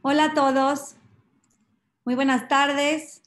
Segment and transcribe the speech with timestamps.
[0.00, 0.94] Hola a todos,
[2.04, 3.20] muy buenas tardes.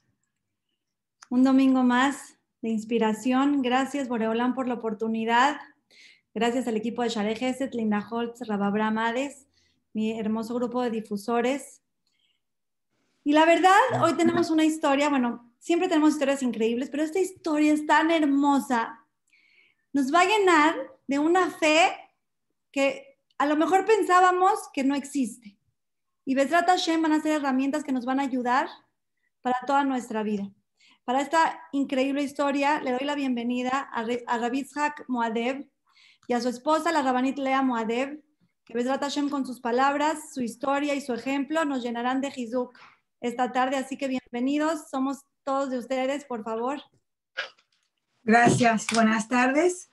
[1.30, 3.62] Un domingo más de inspiración.
[3.62, 5.60] Gracias, Boreolán, por la oportunidad.
[6.34, 9.48] Gracias al equipo de Share Geset, Linda Holtz, Rababra Amades,
[9.92, 11.82] mi hermoso grupo de difusores.
[13.26, 17.74] Y la verdad, hoy tenemos una historia, bueno, siempre tenemos historias increíbles, pero esta historia
[17.74, 19.06] es tan hermosa.
[19.92, 20.76] Nos va a llenar
[21.06, 21.92] de una fe
[22.72, 25.58] que a lo mejor pensábamos que no existe.
[26.32, 28.70] Y Besrat Hashem van a ser herramientas que nos van a ayudar
[29.42, 30.50] para toda nuestra vida.
[31.04, 35.68] Para esta increíble historia, le doy la bienvenida a, a Rabitzhak Moadev
[36.28, 38.24] y a su esposa, la Rabanit Lea Moadev,
[38.64, 42.80] que Besrat Hashem con sus palabras, su historia y su ejemplo nos llenarán de Hizuk
[43.20, 43.76] esta tarde.
[43.76, 46.82] Así que bienvenidos, somos todos de ustedes, por favor.
[48.24, 49.90] Gracias, buenas tardes.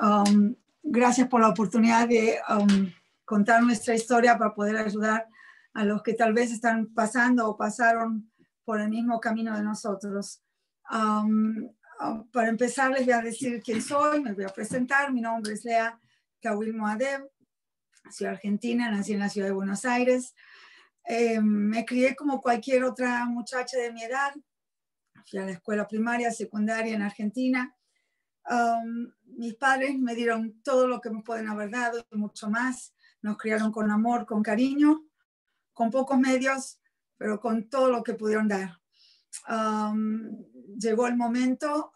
[0.00, 2.90] Um, gracias por la oportunidad de um,
[3.26, 5.28] contar nuestra historia para poder ayudar
[5.76, 8.32] a los que tal vez están pasando o pasaron
[8.64, 10.42] por el mismo camino de nosotros.
[10.90, 11.68] Um,
[12.00, 15.12] um, para empezar, les voy a decir quién soy, me voy a presentar.
[15.12, 16.00] Mi nombre es Lea
[16.40, 17.28] Kawil Moadev,
[18.10, 20.34] soy argentina, nací en la ciudad de Buenos Aires.
[21.04, 24.32] Eh, me crié como cualquier otra muchacha de mi edad.
[25.26, 27.76] Fui a la escuela primaria, secundaria en Argentina.
[28.48, 32.94] Um, mis padres me dieron todo lo que me pueden haber dado y mucho más.
[33.20, 35.02] Nos criaron con amor, con cariño
[35.76, 36.80] con pocos medios,
[37.18, 38.80] pero con todo lo que pudieron dar.
[40.78, 41.92] llegó el momento,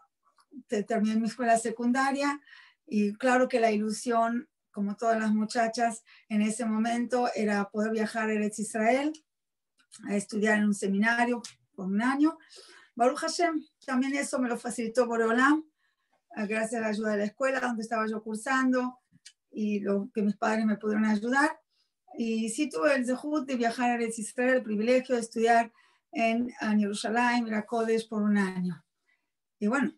[0.87, 2.39] terminé mi escuela secundaria
[2.87, 8.29] y claro que la ilusión, como todas las muchachas en ese momento, era poder viajar
[8.29, 9.15] a Eretz Israel,
[10.07, 11.41] a estudiar en un seminario
[11.75, 12.37] por un año.
[12.95, 15.65] Baruch Hashem, también eso me lo facilitó Boreolam,
[16.37, 18.99] gracias a la ayuda de la escuela donde estaba yo cursando
[19.51, 21.59] y lo que mis padres me pudieron ayudar.
[22.17, 25.73] Y sí tuve el zehut de viajar a Israel, el privilegio de estudiar
[26.13, 28.85] en, en Jerusalén, Miracodes, por un año.
[29.59, 29.93] Y bueno,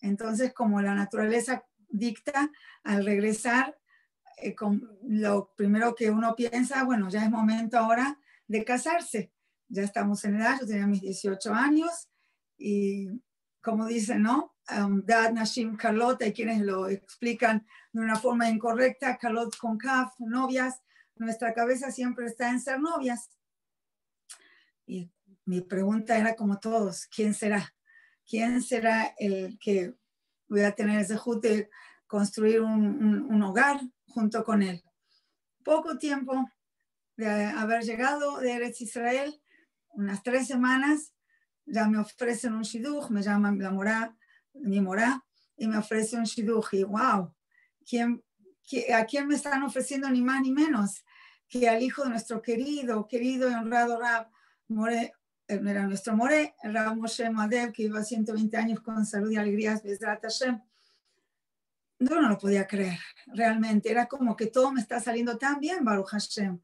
[0.00, 2.50] entonces como la naturaleza dicta,
[2.84, 3.78] al regresar,
[4.36, 9.32] eh, con lo primero que uno piensa, bueno, ya es momento ahora de casarse.
[9.68, 12.08] Ya estamos en edad, yo tenía mis 18 años
[12.56, 13.08] y
[13.60, 14.54] como dicen, ¿no?
[14.70, 20.14] Um, Dad Nashim Carlota, hay quienes lo explican de una forma incorrecta, Carlot con Kaf,
[20.20, 20.80] novias,
[21.18, 23.30] nuestra cabeza siempre está en ser novias.
[24.86, 25.10] Y
[25.44, 27.74] mi pregunta era como todos, ¿quién será?
[28.26, 29.94] ¿Quién será el que
[30.48, 31.70] voy a tener ese justo de
[32.06, 34.82] construir un, hogar junto con él?
[35.64, 36.50] Poco tiempo
[37.16, 39.40] de haber llegado de Eretz Israel,
[39.90, 41.14] unas tres semanas,
[41.64, 44.16] ya me ofrecen un shidduch, me llaman la morá,
[44.54, 45.24] mi morá,
[45.56, 46.72] y me ofrece un shidduch.
[46.72, 47.34] Y wow,
[47.88, 48.22] ¿quién,
[48.94, 51.02] ¿a quién me están ofreciendo ni más ni menos?
[51.48, 54.28] Que al hijo de nuestro querido, querido y honrado Rab
[54.68, 55.14] More,
[55.48, 59.82] eh, era nuestro More, Rab Moshe Madev, que iba 120 años con salud y alegrías,
[59.82, 60.60] Hashem.
[62.00, 63.90] Yo no lo podía creer, realmente.
[63.90, 66.60] Era como que todo me está saliendo tan bien, Baruch Hashem.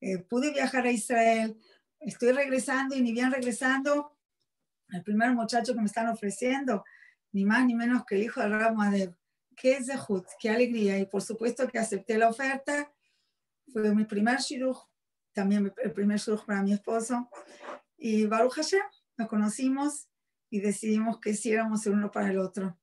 [0.00, 1.56] Eh, pude viajar a Israel,
[2.00, 4.18] estoy regresando y ni bien regresando,
[4.90, 6.84] el primer muchacho que me están ofreciendo,
[7.32, 9.14] ni más ni menos que el hijo de Rab Madev.
[9.56, 10.98] Qué zehut, qué alegría.
[10.98, 12.92] Y por supuesto que acepté la oferta
[13.72, 14.78] fue mi primer shidduch,
[15.32, 17.28] también el primer shidduch para mi esposo.
[17.96, 18.82] Y Baruch Hashem,
[19.16, 20.08] nos conocimos
[20.50, 22.78] y decidimos que hiciéramos el uno para el otro.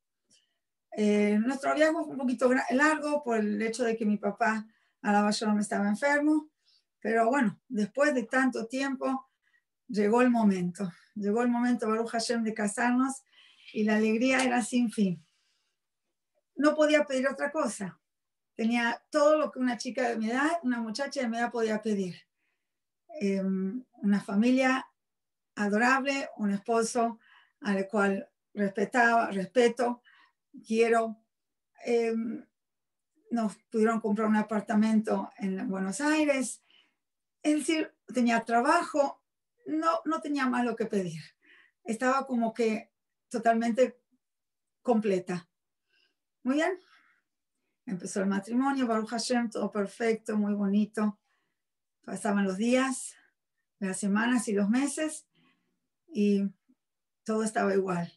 [0.97, 4.67] Eh, nuestro viaje fue un poquito largo por el hecho de que mi papá,
[5.01, 6.49] Alaba me estaba enfermo,
[6.99, 9.29] pero bueno, después de tanto tiempo,
[9.87, 10.91] llegó el momento.
[11.16, 13.23] Llegó el momento, Baruch Hashem, de casarnos
[13.73, 15.25] y la alegría era sin fin.
[16.55, 18.00] No podía pedir otra cosa.
[18.61, 21.81] Tenía todo lo que una chica de mi edad, una muchacha de mi edad podía
[21.81, 22.16] pedir.
[23.19, 24.87] Em, una familia
[25.55, 27.17] adorable, un esposo
[27.61, 30.03] al cual respetaba, respeto,
[30.63, 31.17] quiero.
[31.84, 32.46] Em,
[33.31, 36.63] nos pudieron comprar un apartamento en Buenos Aires.
[37.41, 39.23] Es decir, tenía trabajo,
[39.66, 41.23] no, no tenía más lo que pedir.
[41.84, 42.91] Estaba como que
[43.28, 43.99] totalmente
[44.84, 45.49] completa.
[46.43, 46.79] Muy bien.
[47.85, 51.19] Empezó el matrimonio, Baruch Hashem, todo perfecto, muy bonito.
[52.03, 53.16] Pasaban los días,
[53.79, 55.25] las semanas y los meses
[56.07, 56.43] y
[57.23, 58.11] todo estaba igual.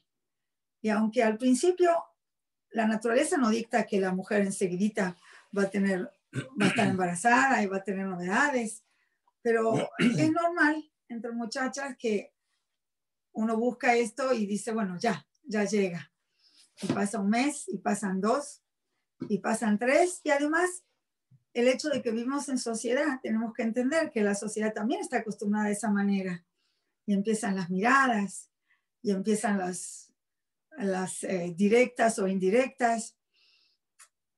[0.81, 1.91] Y aunque al principio
[2.71, 5.17] la naturaleza no dicta que la mujer enseguida
[5.57, 6.13] va a tener,
[6.61, 8.83] va a estar embarazada y va a tener novedades,
[9.41, 12.33] pero es normal entre muchachas que
[13.33, 16.13] uno busca esto y dice, bueno, ya, ya llega.
[16.83, 18.64] Y pasa un mes y pasan dos
[19.29, 20.85] y pasan tres y además
[21.55, 25.19] el hecho de que vivimos en sociedad, tenemos que entender que la sociedad también está
[25.19, 26.45] acostumbrada de esa manera.
[27.07, 28.51] Y empiezan las miradas,
[29.03, 30.13] y empiezan las,
[30.77, 33.17] las eh, directas o indirectas.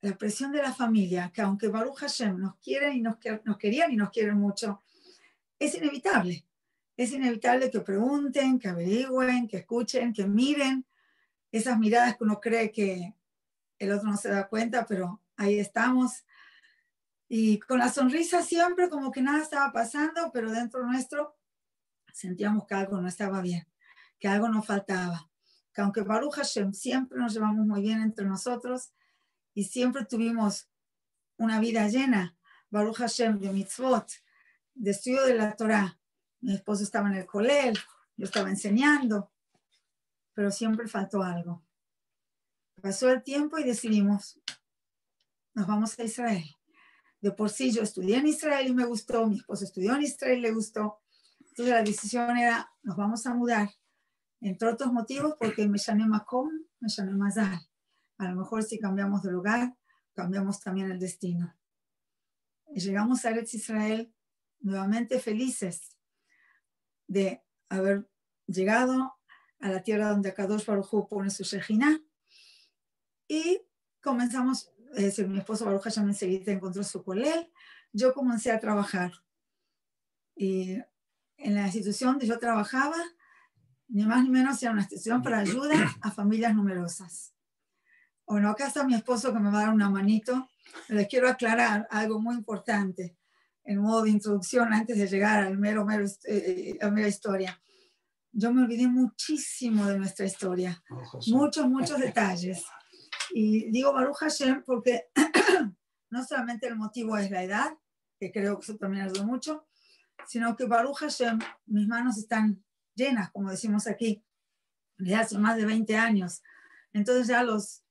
[0.03, 3.91] La presión de la familia, que aunque Baruch Hashem nos quiere y nos, nos querían
[3.93, 4.83] y nos quieren mucho,
[5.59, 6.45] es inevitable.
[6.99, 10.85] Es inevitable que pregunten, que averigüen, que escuchen, que miren
[11.51, 13.15] esas miradas que uno cree que
[13.79, 16.25] el otro no se da cuenta, pero ahí estamos.
[17.29, 21.37] Y con la sonrisa siempre como que nada estaba pasando, pero dentro nuestro
[22.13, 23.69] sentíamos que algo no estaba bien,
[24.19, 25.31] que algo nos faltaba.
[25.75, 28.93] Que aunque Baruch Hashem siempre nos llevamos muy bien entre nosotros
[29.53, 30.71] y siempre tuvimos
[31.37, 32.37] una vida llena,
[32.71, 34.11] Baruch Hashem de mitzvot,
[34.75, 35.99] de estudio de la Torah.
[36.41, 37.79] Mi esposo estaba en el colel,
[38.17, 39.33] yo estaba enseñando,
[40.33, 41.66] pero siempre faltó algo.
[42.81, 44.41] Pasó el tiempo y decidimos,
[45.55, 46.45] nos vamos a Israel.
[47.21, 50.39] De por sí yo estudié en Israel y me gustó, mi esposo estudió en Israel
[50.39, 51.01] y le gustó.
[51.41, 53.71] Entonces la decisión era, nos vamos a mudar,
[54.41, 56.51] entre otros motivos, porque me llamé Macom,
[56.81, 57.59] me llamé Mazal.
[58.19, 59.75] A lo mejor si cambiamos de lugar,
[60.15, 61.55] cambiamos también el destino.
[62.75, 64.13] Llegamos a Eretz Israel
[64.61, 65.97] nuevamente felices
[67.07, 68.11] de haber
[68.47, 69.17] llegado
[69.61, 72.01] a la tierra donde Akadosh Baruj pone su Shejina.
[73.29, 73.61] Y
[74.01, 77.51] comenzamos, eh, mi esposo Baruch Hashem enseguida encontró su colel,
[77.93, 79.13] yo comencé a trabajar.
[80.35, 80.79] Y
[81.39, 82.97] en la institución donde yo trabajaba,
[83.89, 87.33] ni más ni menos era una institución para ayuda a familias numerosas.
[88.27, 90.49] Bueno, acá está mi esposo que me va a dar una manito.
[90.89, 93.17] Les quiero aclarar algo muy importante
[93.65, 97.61] en modo de introducción antes de llegar al mero, mero, eh, a mera historia.
[98.33, 100.83] Yo me olvidé muchísimo de nuestra historia,
[101.29, 102.65] muchos, muchos detalles.
[103.31, 105.07] Y digo Baruch Hashem porque
[106.11, 107.77] no solamente el motivo es la edad,
[108.19, 109.67] que creo que eso también ayuda mucho,
[110.27, 112.65] sino que Baruch Hashem, mis manos están
[112.95, 114.25] llenas, como decimos aquí,
[114.99, 116.43] de hace más de 20 años.
[116.93, 117.83] Entonces ya los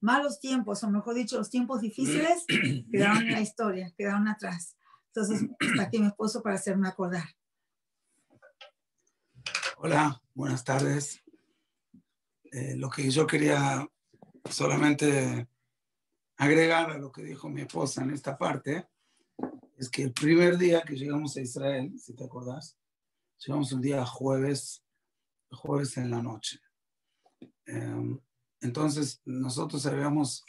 [0.00, 2.44] malos tiempos, o mejor dicho, los tiempos difíciles,
[2.90, 4.76] quedaron en la historia, quedaron atrás.
[5.06, 7.24] Entonces, está aquí mi esposo para hacerme acordar.
[9.76, 11.20] Hola, buenas tardes.
[12.52, 13.88] Eh, lo que yo quería
[14.50, 15.48] solamente
[16.36, 18.88] agregar a lo que dijo mi esposa en esta parte
[19.76, 22.76] es que el primer día que llegamos a Israel, si te acordás,
[23.44, 24.84] llegamos un día jueves,
[25.50, 26.60] jueves en la noche.
[27.64, 28.18] Em,
[28.60, 30.44] entonces, nosotros habíamos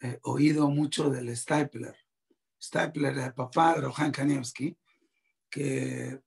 [0.00, 1.96] eh, oído mucho del Stapler
[2.60, 4.76] Stapler, el papá de Rohan Kanievski,
[5.48, 6.20] que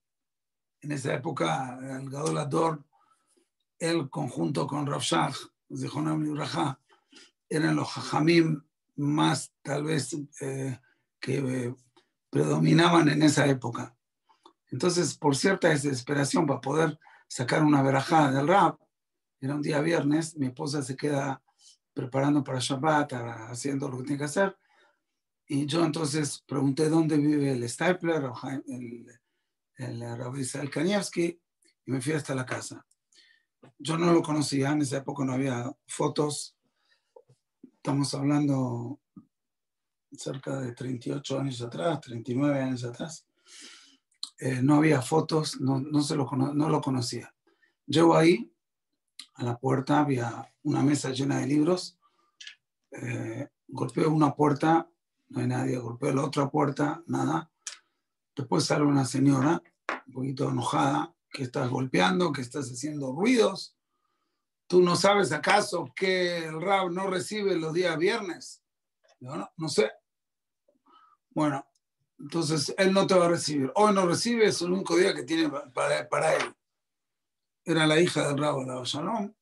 [0.80, 2.84] en esa época, el Gadolador,
[3.78, 5.36] él conjunto con Rav Shach,
[5.68, 6.78] de Jonam Raja,
[7.48, 8.62] eran los jajamim
[8.96, 10.78] más tal vez eh,
[11.20, 11.74] que
[12.30, 13.96] predominaban en esa época.
[14.70, 18.80] Entonces, por cierta desesperación para poder sacar una verajada del rap,
[19.40, 21.42] era un día viernes, mi esposa se queda
[21.92, 23.12] preparando para Shabbat,
[23.50, 24.56] haciendo lo que tiene que hacer,
[25.46, 28.30] y yo entonces pregunté dónde vive el Stapler,
[28.66, 29.06] el,
[29.76, 31.40] el Rabbi Israel Kanievski,
[31.86, 32.84] y me fui hasta la casa.
[33.78, 36.53] Yo no lo conocía, en esa época no había fotos.
[37.84, 38.98] Estamos hablando
[40.10, 43.26] cerca de 38 años atrás, 39 años atrás.
[44.38, 47.34] Eh, no había fotos, no, no, se lo, no lo conocía.
[47.84, 48.50] Llego ahí,
[49.34, 51.98] a la puerta había una mesa llena de libros.
[52.90, 54.88] Eh, golpeo una puerta
[55.28, 57.50] no hay nadie, golpeó la otra puerta, nada.
[58.34, 59.62] Después sale una señora,
[60.06, 63.76] un poquito enojada, que estás golpeando, que estás haciendo ruidos.
[64.66, 68.62] ¿Tú no sabes acaso que el rab no recibe los días viernes?
[69.20, 69.90] no, sé.
[71.30, 71.66] Bueno,
[72.18, 73.72] entonces él no te va a recibir.
[73.74, 76.54] Hoy no recibe, es el único día que tiene para, para él.
[77.64, 79.32] Era la hija del rabo, la Shalom.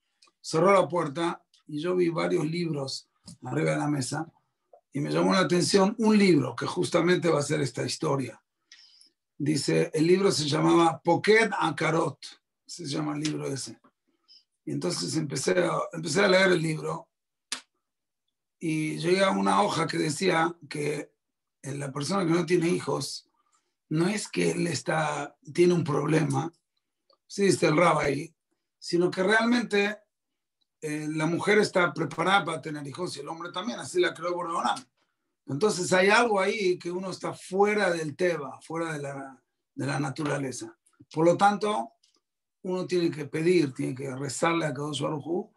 [0.40, 3.08] Cerró la puerta y yo vi varios libros
[3.42, 4.32] arriba de la mesa
[4.92, 8.40] y me llamó la atención un libro que justamente va a ser esta historia.
[9.38, 12.18] Dice, el libro se llamaba Poked Akarot,
[12.66, 13.80] se llama el libro ese.
[14.64, 17.08] Y entonces empecé a, empecé a leer el libro
[18.58, 21.12] y llegué a una hoja que decía que
[21.62, 23.28] la persona que no tiene hijos
[23.88, 26.52] no es que él está, tiene un problema,
[27.26, 28.34] sí dice el ahí,
[28.78, 29.98] sino que realmente
[30.80, 34.34] eh, la mujer está preparada para tener hijos y el hombre también, así la creó
[34.34, 34.82] Borreonam.
[35.46, 39.42] Entonces hay algo ahí que uno está fuera del Teba, fuera de la,
[39.74, 40.76] de la naturaleza.
[41.12, 41.92] Por lo tanto,
[42.62, 45.50] uno tiene que pedir, tiene que rezarle a Kadosh Baruj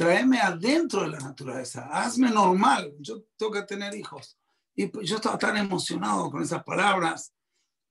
[0.00, 4.38] tráeme adentro de la naturaleza, hazme normal, yo tengo que tener hijos.
[4.74, 7.34] Y pues yo estaba tan emocionado con esas palabras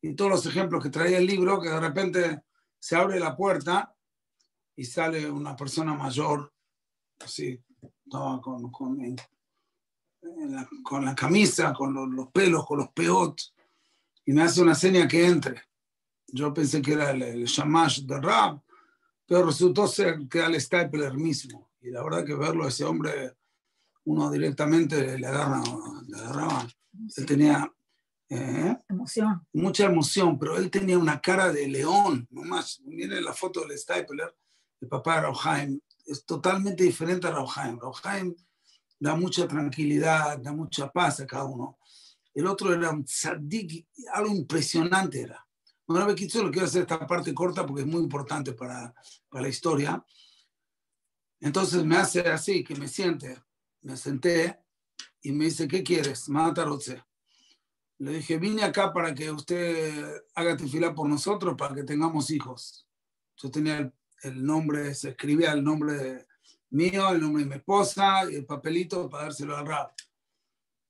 [0.01, 2.41] y todos los ejemplos que traía el libro que de repente
[2.79, 3.95] se abre la puerta
[4.75, 6.51] y sale una persona mayor,
[7.19, 7.63] así,
[8.09, 8.41] con,
[8.71, 9.15] con,
[10.19, 13.53] la, con la, camisa, con los, los, pelos, con los peots,
[14.25, 15.68] y me hace una seña que entre.
[16.33, 18.61] Yo pensé que era el, el shamash de Rab,
[19.25, 21.69] pero resultó ser que era el Stapler mismo.
[21.81, 23.35] Y la verdad que verlo a ese hombre,
[24.05, 25.61] uno directamente le agarra,
[26.07, 26.67] le agarraba.
[27.15, 27.71] Él tenía
[28.29, 29.45] eh, emoción.
[29.53, 32.81] mucha emoción, pero él tenía una cara de león, nomás.
[32.85, 34.35] Miren la foto del Stapler,
[34.81, 35.79] el papá de Rauhaim.
[36.05, 37.79] Es totalmente diferente a Rauhaim.
[37.79, 38.35] Rauhaim
[38.99, 41.77] da mucha tranquilidad, da mucha paz a cada uno.
[42.33, 45.45] El otro era un tzadik, algo impresionante era.
[45.89, 46.13] Bueno, lo
[46.51, 48.93] quiero hacer esta parte corta porque es muy importante para,
[49.27, 50.05] para la historia.
[51.39, 53.41] Entonces me hace así, que me siente.
[53.81, 54.59] Me senté
[55.23, 56.29] y me dice, ¿qué quieres?
[56.29, 57.03] Matarotse.
[57.97, 62.87] Le dije, vine acá para que usted haga tefila por nosotros, para que tengamos hijos.
[63.37, 63.91] Yo tenía el,
[64.21, 66.27] el nombre, se escribía el nombre
[66.69, 69.91] mío, el nombre de mi esposa y el papelito para dárselo al rap.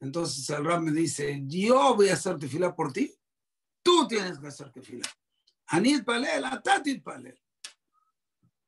[0.02, 3.16] Entonces el rap me dice, yo voy a hacer tefila por ti,
[3.82, 5.08] tú tienes que hacer tefila.
[5.68, 7.40] Anit palel, atatit palel.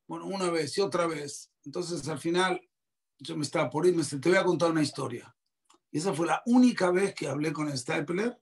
[0.08, 1.51] Bueno, una vez y otra vez.
[1.63, 2.62] Entonces al final
[3.20, 5.36] yo me estaba por ir, me te voy a contar una historia.
[5.91, 8.39] Y esa fue la única vez que hablé con Stapler.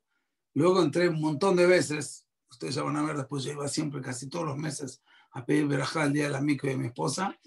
[0.54, 2.26] Luego entré un montón de veces.
[2.50, 5.68] Ustedes ya van a ver, después yo iba siempre, casi todos los meses, a pedir
[5.68, 7.38] verajá el día de la mico de mi esposa.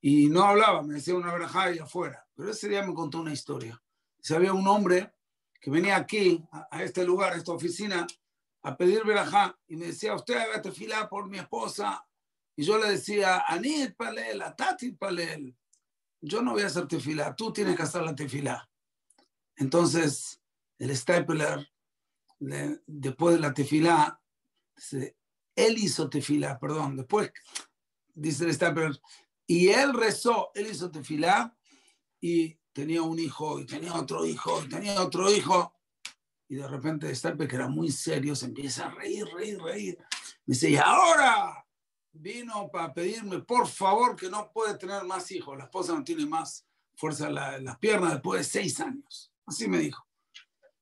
[0.00, 2.26] Y no hablaba, me decía una verajá y afuera.
[2.34, 3.80] Pero ese día me contó una historia.
[4.20, 5.12] Si había un hombre
[5.60, 8.06] que venía aquí, a, este lugar, a esta oficina,
[8.62, 9.58] a pedir verajá.
[9.66, 12.04] Y me decía, usted haga tefilá por mi esposa.
[12.56, 15.56] Y yo le decía, Anit palel, Atati palel.
[16.20, 18.68] Yo no voy a hacer tefilá, tú tienes que hacer la tefilá.
[19.56, 20.40] Entonces,
[20.78, 21.68] el Stapler,
[22.38, 24.20] después de la tefilá,
[25.54, 27.32] él hizo tefilá, perdón, después
[28.14, 29.00] dice el Stapler,
[29.46, 31.56] y él rezó, él hizo tefilá
[32.20, 35.74] y tenía un hijo, y tenía otro hijo, y tenía otro hijo.
[36.48, 39.98] Y de repente Stapler, que era muy serio, se empieza a reír, reír, reír.
[40.46, 41.64] Me dice, y ahora
[42.12, 45.56] vino para pedirme, por favor, que no puede tener más hijos.
[45.58, 49.32] La esposa no tiene más fuerza en, las piernas después de seis años.
[49.46, 50.04] Así me dijo.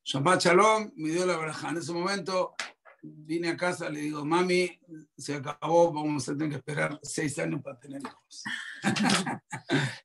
[0.05, 1.71] Shabbat Shalom me dio la verja.
[1.71, 2.55] En ese momento
[3.03, 4.79] vine a casa, le digo, mami,
[5.17, 8.45] se acabó, vamos a tener que esperar seis años para tener hijos.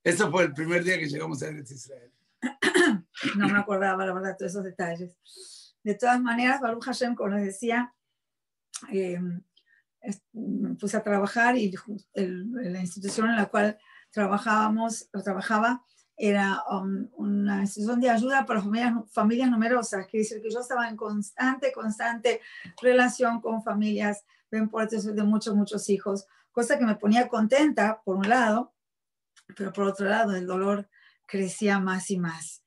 [0.03, 2.11] Eso fue el primer día que llegamos a Israel.
[3.35, 5.15] No me acordaba, la verdad, todos esos detalles.
[5.83, 7.93] De todas maneras, Baruch Hashem, como les decía,
[8.91, 9.19] eh,
[10.33, 11.73] me puse a trabajar y
[12.13, 13.77] la institución en la cual
[14.11, 15.83] trabajábamos, o trabajaba,
[16.17, 20.87] era um, una institución de ayuda para familias, familias numerosas, que dice que yo estaba
[20.87, 22.41] en constante, constante
[22.81, 28.73] relación con familias de muchos, muchos hijos, cosa que me ponía contenta, por un lado,
[29.55, 30.89] pero por otro lado el dolor
[31.31, 32.61] crecía más y más.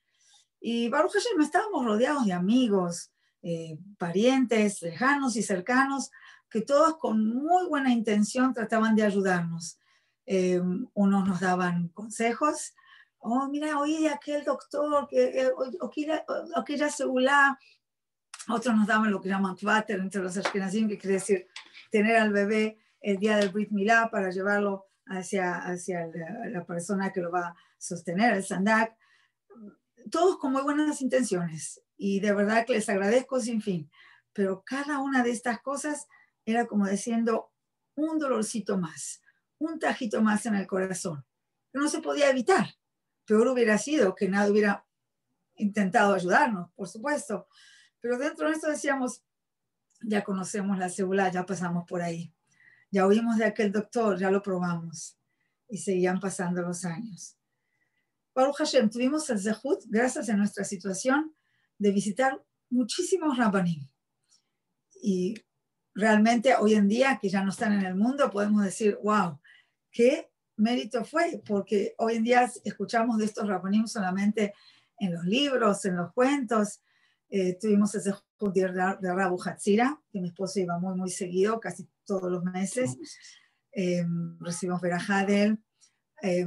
[0.58, 6.10] Y Baruch Hashem, estábamos rodeados de amigos, eh, parientes lejanos y cercanos,
[6.48, 9.78] que todos con muy buena intención trataban de ayudarnos.
[10.24, 10.62] Eh,
[10.94, 12.72] unos nos daban consejos,
[13.18, 17.58] oh, mira, oí de aquel doctor, que, o, aquella segula,
[18.48, 21.46] otros nos daban lo que llaman kvater entre los ashkenazim, que quiere decir
[21.90, 26.06] tener al bebé el día del Brit Milá para llevarlo hacia, hacia
[26.50, 28.96] la, persona que lo va a sostener, el sandak.
[30.10, 33.90] Todos con muy buenas intenciones y de verdad que les agradezco sin fin.
[34.32, 36.06] Pero cada una de estas cosas
[36.44, 37.52] era como diciendo
[37.94, 39.22] un dolorcito más,
[39.58, 41.24] un tajito más en el corazón,
[41.72, 42.66] que no se podía evitar
[43.24, 44.86] peor hubiera sido que nada hubiera
[45.56, 47.48] intentado ayudarnos, por supuesto.
[48.00, 49.22] Pero dentro de esto decíamos,
[50.02, 52.32] ya conocemos la célula, ya pasamos por ahí.
[52.90, 55.16] Ya oímos de aquel doctor, ya lo probamos.
[55.68, 57.36] Y seguían pasando los años.
[58.34, 61.34] Baruch Hashem, tuvimos el Zehut, gracias a nuestra situación,
[61.78, 63.88] de visitar muchísimos Rabbanim.
[65.00, 65.34] Y
[65.94, 69.38] realmente hoy en día, que ya no están en el mundo, podemos decir, wow,
[69.90, 74.54] qué mérito fue, porque hoy en día escuchamos de estos rabonim solamente
[74.98, 76.80] en los libros, en los cuentos.
[77.28, 81.88] Eh, tuvimos ese judío de Rabu Hatzira, que mi esposo iba muy, muy seguido, casi
[82.04, 82.96] todos los meses.
[83.72, 84.04] Eh,
[84.40, 85.58] recibimos Verajadel.
[86.22, 86.46] Eh,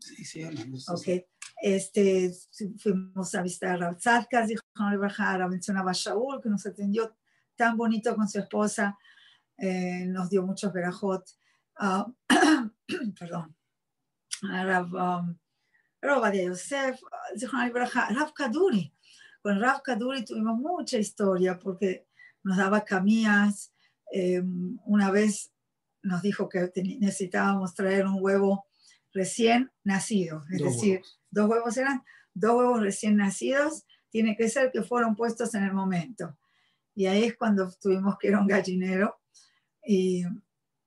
[0.00, 0.44] sí, sí,
[0.88, 1.26] ok.
[1.62, 2.32] Este,
[2.78, 7.16] fuimos a visitar a Rab Tzadkas, dijo la mencionaba Shaul, que nos atendió
[7.54, 8.96] tan bonito con su esposa,
[9.58, 11.24] eh, nos dio muchos verajot.
[11.78, 12.06] Ah,
[13.18, 13.54] perdón,
[14.42, 15.38] Rav, um,
[16.00, 17.00] Roba de Yosef,
[17.52, 18.92] Rav Kaduri.
[19.42, 22.06] Con Rav Kaduri tuvimos mucha historia porque
[22.42, 23.72] nos daba camillas.
[24.10, 25.52] Em, una vez
[26.02, 28.66] nos dijo que necesitábamos traer un huevo
[29.12, 32.02] recién nacido, es decir, dos huevos eran
[32.34, 36.36] dos huevos recién nacidos, tiene que ser que fueron puestos en el momento.
[36.94, 39.20] Y ahí es cuando tuvimos que ir a un gallinero
[39.84, 40.24] y,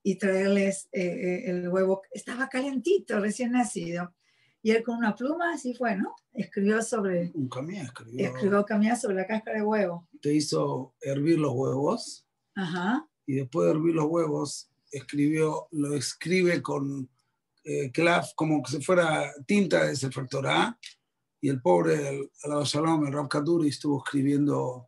[0.04, 2.02] y traerles eh, eh, el huevo.
[2.12, 4.14] Estaba calentito, recién nacido.
[4.62, 6.16] Y él con una pluma, así fue, ¿no?
[6.32, 7.32] Escribió sobre...
[7.34, 8.28] Un camino escribió.
[8.28, 8.66] Escribió
[8.96, 10.08] sobre la cáscara de huevo.
[10.22, 12.26] Te hizo hervir los huevos.
[12.56, 13.08] Ajá.
[13.26, 17.10] Y después de hervir los huevos, escribió, lo escribe con
[17.64, 20.78] eh, clav, como si fuera tinta de Sefer Torah.
[21.42, 24.88] Y el pobre, el, el el Rab Kaduri, estuvo escribiendo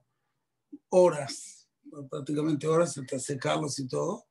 [0.89, 1.67] horas,
[2.09, 4.27] prácticamente horas, hasta secarlos y todo.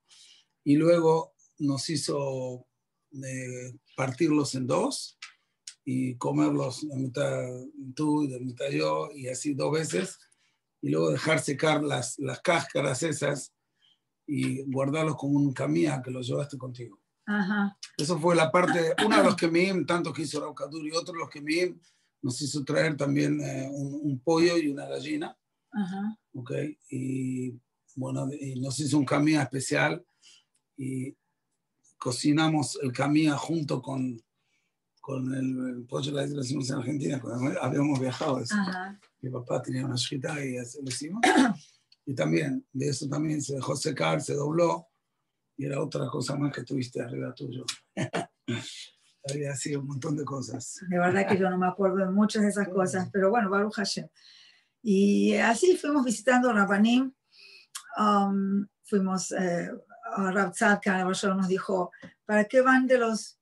[0.64, 2.66] Y luego nos hizo
[3.12, 5.18] eh, partirlos en dos
[5.84, 7.46] y comerlos de mitad
[7.94, 10.18] tú y de mitad yo, y así dos veces,
[10.80, 13.52] y luego dejar secar las, las cáscaras esas
[14.26, 17.03] y guardarlos como un camilla que los llevaste contigo.
[17.26, 17.78] Ajá.
[17.96, 21.14] Eso fue la parte, uno de los que me tanto que hizo Raucadur y otro
[21.14, 21.74] de los que me
[22.22, 25.36] nos hizo traer también eh, un, un, pollo y una gallina.
[25.72, 26.18] Ajá.
[26.34, 26.52] Ok,
[26.90, 27.50] y
[27.96, 30.04] bueno, y nos hizo un camilla especial
[30.76, 31.14] y
[31.98, 34.20] cocinamos el camilla junto con,
[35.00, 38.40] con el, pollo pollo, lo hicimos en Argentina, cuando habíamos viajado.
[38.40, 38.54] Eso.
[39.20, 41.22] Mi papá tenía una shkita y así lo hicimos.
[42.06, 44.88] Y también, de eso también se dejó secar, se dobló,
[45.56, 47.64] y era otra cosa más que tuviste arriba tuyo.
[49.26, 50.80] Había sido un montón de cosas.
[50.88, 53.74] De verdad que yo no me acuerdo de muchas de esas cosas, pero bueno, Baruch
[53.74, 54.06] Hashem.
[54.82, 57.10] Y así fuimos visitando Rabanim,
[57.96, 59.70] um, fuimos eh,
[60.14, 61.90] a Rab Tzadka, nos dijo,
[62.26, 63.38] ¿para qué van de los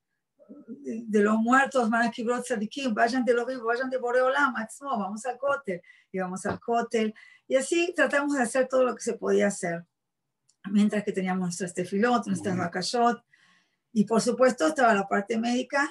[0.67, 6.45] de los muertos, vayan de los vivos, vayan de Boreolam, vamos al cótel, y vamos
[6.45, 7.13] al cótel,
[7.47, 9.85] y así tratamos de hacer todo lo que se podía hacer,
[10.71, 13.23] mientras que teníamos nuestras tefilot, nuestras bakashot,
[13.91, 15.89] y por supuesto estaba la parte médica,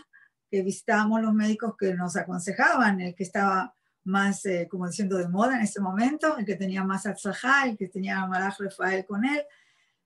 [0.51, 5.29] que visitábamos los médicos que nos aconsejaban, el que estaba más, eh, como diciendo, de
[5.29, 9.07] moda en ese momento, el que tenía más atzajá, el que tenía a Malach Rafael
[9.07, 9.43] con él,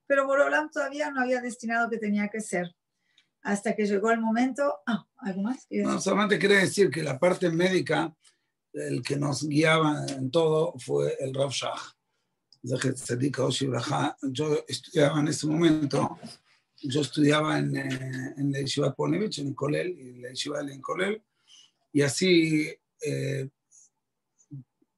[0.06, 2.74] pero Boreolam todavía no había destinado que tenía que ser
[3.42, 4.80] hasta que llegó el momento.
[4.86, 5.66] Ah, ¿algo más?
[5.70, 8.14] No, solamente quiere decir que la parte médica,
[8.72, 11.95] el que nos guiaba en todo fue el Rav Shah.
[14.22, 16.18] Yo estudiaba en ese momento,
[16.82, 21.22] yo estudiaba en, eh, en la Yeshiva Ponevich, en Colel, y la Yeshiva en Colel,
[21.92, 22.68] y así,
[23.00, 23.48] eh,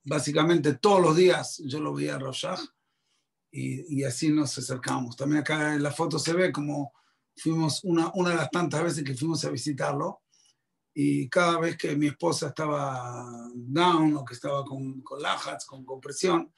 [0.04, 2.58] básicamente todos los días yo lo veía a Rav Shah,
[3.50, 5.16] y, y así nos acercamos.
[5.16, 6.92] También acá en la foto se ve como
[7.36, 10.22] fuimos una, una de las tantas veces que fuimos a visitarlo
[10.94, 15.84] y cada vez que mi esposa estaba down o que estaba con, con lajats, con
[15.84, 16.52] compresión,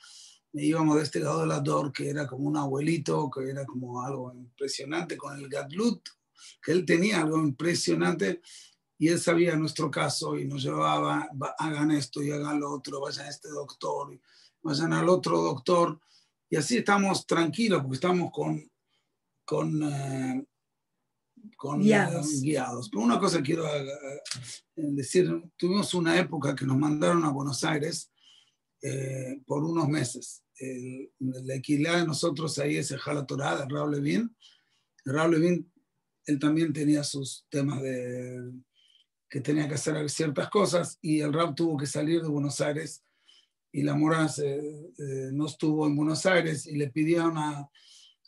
[0.52, 4.32] íbamos de este lado del ador, que era como un abuelito, que era como algo
[4.32, 6.08] impresionante, con el gadlut,
[6.62, 8.40] que él tenía algo impresionante,
[8.98, 13.26] y él sabía nuestro caso y nos llevaba, hagan esto y hagan lo otro, vayan
[13.26, 14.20] a este doctor, y
[14.62, 15.98] vayan al otro doctor,
[16.48, 18.70] y así estamos tranquilos, porque estamos con,
[19.44, 20.44] con eh,
[21.56, 22.42] con guiados.
[22.42, 22.88] guiados.
[22.90, 23.86] Pero una cosa quiero eh,
[24.76, 28.09] eh, decir, tuvimos una época que nos mandaron a Buenos Aires
[28.82, 30.42] eh, por unos meses.
[30.56, 34.36] El, la de nosotros ahí es el Jala Torah de Raúl Levin.
[35.04, 35.72] Raúl Levin,
[36.26, 38.52] él también tenía sus temas de
[39.28, 43.04] que tenía que hacer ciertas cosas y el Raúl tuvo que salir de Buenos Aires
[43.70, 44.26] y la Mora
[45.32, 47.70] no estuvo en Buenos Aires y le pidieron a,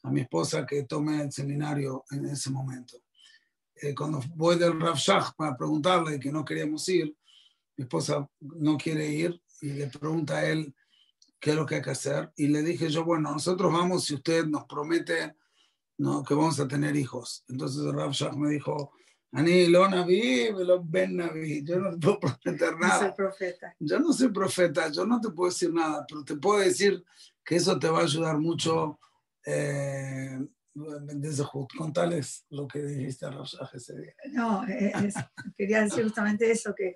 [0.03, 3.03] a mi esposa que tome el seminario en ese momento.
[3.75, 7.17] Eh, cuando voy del Rav Shach para preguntarle que no queríamos ir,
[7.77, 10.75] mi esposa no quiere ir y le pregunta a él
[11.41, 12.31] qué es lo que hay que hacer.
[12.37, 15.37] Y le dije yo, bueno, nosotros vamos si usted nos promete
[15.99, 16.23] ¿no?
[16.23, 17.45] que vamos a tener hijos.
[17.49, 18.93] Entonces Rav Shach me dijo,
[19.33, 21.65] Ani, lo naví, lo ben naví.
[21.65, 22.95] Yo no te puedo prometer nada.
[22.95, 23.77] No soy profeta.
[23.79, 27.03] Yo no soy profeta, yo no te puedo decir nada, pero te puedo decir
[27.45, 28.99] que eso te va a ayudar mucho
[29.47, 30.39] eh,
[30.75, 31.45] desde
[31.77, 34.15] contales lo que dijiste a Rashad ese día.
[34.33, 34.93] No, eh,
[35.57, 36.95] quería decir justamente eso, que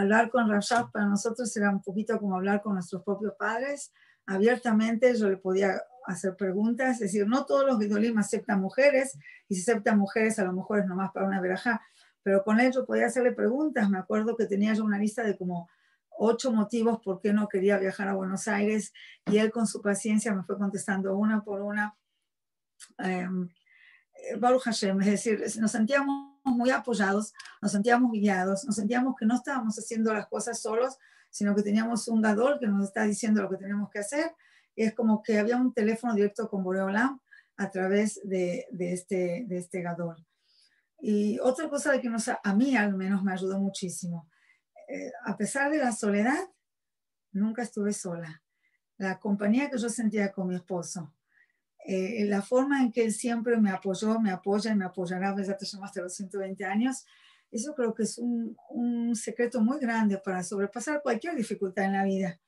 [0.00, 3.92] hablar con Rashad para nosotros era un poquito como hablar con nuestros propios padres.
[4.26, 9.54] Abiertamente yo le podía hacer preguntas, es decir, no todos los Gidolim aceptan mujeres, y
[9.54, 11.82] si aceptan mujeres a lo mejor es nomás para una verajá,
[12.22, 13.88] pero con él yo podía hacerle preguntas.
[13.88, 15.68] Me acuerdo que tenía yo una lista de como
[16.18, 18.92] ocho motivos por qué no quería viajar a Buenos Aires
[19.26, 21.96] y él con su paciencia me fue contestando una por una.
[22.98, 23.28] Eh,
[24.38, 29.34] Baruch Hashem, es decir, nos sentíamos muy apoyados, nos sentíamos guiados, nos sentíamos que no
[29.34, 30.96] estábamos haciendo las cosas solos,
[31.30, 34.34] sino que teníamos un gadol que nos está diciendo lo que tenemos que hacer.
[34.74, 37.20] Y es como que había un teléfono directo con Boreolam
[37.56, 40.16] a través de, de, este, de este gadol.
[40.98, 44.28] Y otra cosa de que nos, a mí al menos me ayudó muchísimo.
[44.88, 46.48] Eh, a pesar de la soledad,
[47.32, 48.42] nunca estuve sola.
[48.98, 51.14] La compañía que yo sentía con mi esposo,
[51.86, 55.52] eh, la forma en que él siempre me apoyó, me apoya y me apoyará desde
[55.52, 57.06] hasta los 120 años,
[57.50, 62.04] eso creo que es un, un, secreto muy grande para sobrepasar cualquier dificultad en la
[62.04, 62.40] vida,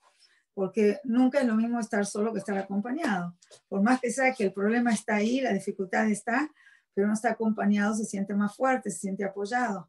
[0.55, 3.37] porque nunca es lo mismo estar solo que estar acompañado.
[3.69, 6.51] Por más que sea que el problema está ahí, la dificultad está,
[6.93, 9.89] pero uno está acompañado, se siente más fuerte, se siente apoyado.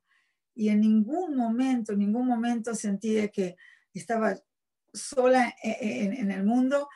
[0.53, 3.55] Y en ningún momento, en ningún momento sentí que
[3.93, 4.35] estaba
[4.93, 6.87] sola en, en el mundo,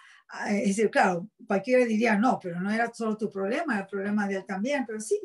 [0.50, 4.28] es decir, claro, cualquiera diría, no, pero no era solo tu problema, era el problema
[4.28, 5.20] de él también, pero sí.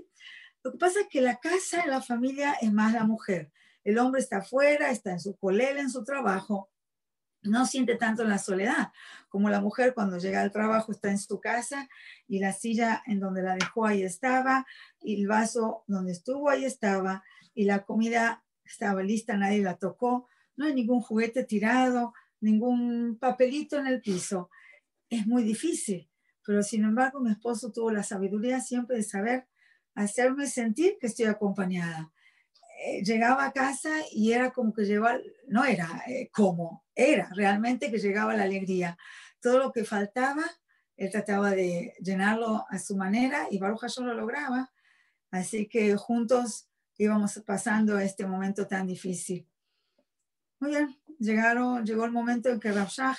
[0.62, 3.50] Lo que pasa es que la casa la familia es más la mujer.
[3.84, 6.70] El hombre está afuera, está en su colela, en su trabajo,
[7.42, 8.90] no siente tanto la soledad
[9.28, 11.88] como la mujer cuando llega al trabajo está en su casa
[12.26, 14.66] y la silla en donde la dejó ahí estaba
[15.00, 17.22] y el vaso donde estuvo ahí estaba
[17.54, 23.78] y la comida estaba lista, nadie la tocó, no hay ningún juguete tirado, ningún papelito
[23.78, 24.50] en el piso
[25.10, 26.10] es muy difícil,
[26.44, 29.48] pero sin embargo mi esposo tuvo la sabiduría siempre de saber
[29.94, 32.12] hacerme sentir que estoy acompañada.
[32.84, 35.18] Eh, llegaba a casa y era como que llevaba,
[35.48, 38.96] no era eh, como, era realmente que llegaba la alegría.
[39.40, 40.44] Todo lo que faltaba,
[40.96, 44.72] él trataba de llenarlo a su manera y Baruch yo lo lograba.
[45.30, 49.48] Así que juntos íbamos pasando este momento tan difícil.
[50.60, 53.16] Muy bien, llegaron, llegó el momento en que Rafshah,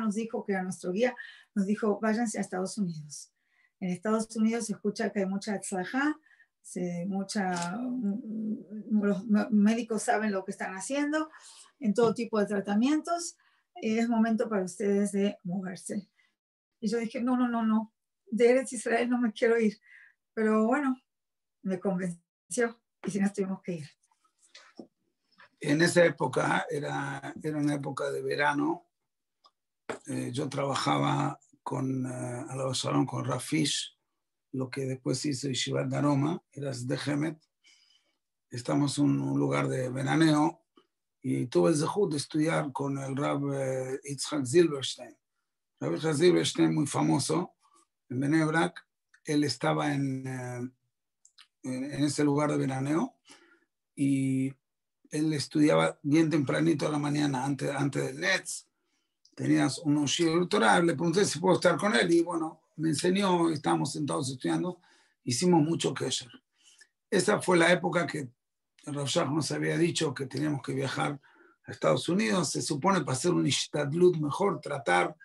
[0.00, 1.14] nos dijo que a nuestro guía
[1.54, 3.32] nos dijo, váyanse a Estados Unidos.
[3.80, 6.18] En Estados Unidos se escucha que hay mucha tzlajá,
[7.06, 11.30] mucha, mm, los médicos saben lo que están haciendo
[11.80, 13.36] en todo tipo de tratamientos.
[13.74, 16.08] Es momento para ustedes de moverse.
[16.80, 17.92] Y yo dije, no, no, no, no,
[18.30, 19.78] de Eretz Israel no me quiero ir.
[20.34, 20.96] Pero bueno,
[21.62, 23.97] me convenció y si nos tuvimos que ir
[25.60, 28.86] en esa época, era, era una época de verano,
[30.06, 33.96] eh, yo trabajaba con, uh, con Rafish,
[34.52, 37.38] lo que después hizo Yeshivat Daroma, era de Hemet.
[38.50, 40.64] Estamos en un lugar de veraneo
[41.20, 45.16] y tuve el zehut de estudiar con el Rab uh, Yitzhak Silverstein.
[45.80, 47.54] Rab Yitzhak Silverstein, muy famoso
[48.08, 48.86] en Benebrak,
[49.24, 50.74] él estaba en, en,
[51.62, 53.18] en ese lugar de veraneo
[53.94, 54.54] y
[55.10, 58.66] él estudiaba bien tempranito a la mañana, antes, antes del NETS.
[59.34, 63.92] Tenías un doctoral, le pregunté si puedo estar con él y bueno, me enseñó, estábamos
[63.92, 64.80] sentados estudiando,
[65.24, 66.30] hicimos mucho Kesher.
[67.10, 68.28] Esa fue la época que
[68.84, 71.20] Rav nos había dicho que teníamos que viajar
[71.66, 72.50] a Estados Unidos.
[72.50, 75.16] Se supone para hacer un Ishtadlut mejor, tratar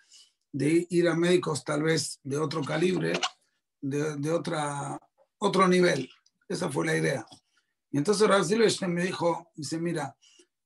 [0.52, 3.12] de ir a médicos tal vez de otro calibre,
[3.80, 4.98] de, de otra,
[5.38, 6.08] otro nivel.
[6.48, 7.26] Esa fue la idea.
[7.94, 10.16] Y entonces Rav Silverstein me dijo, dice, mira,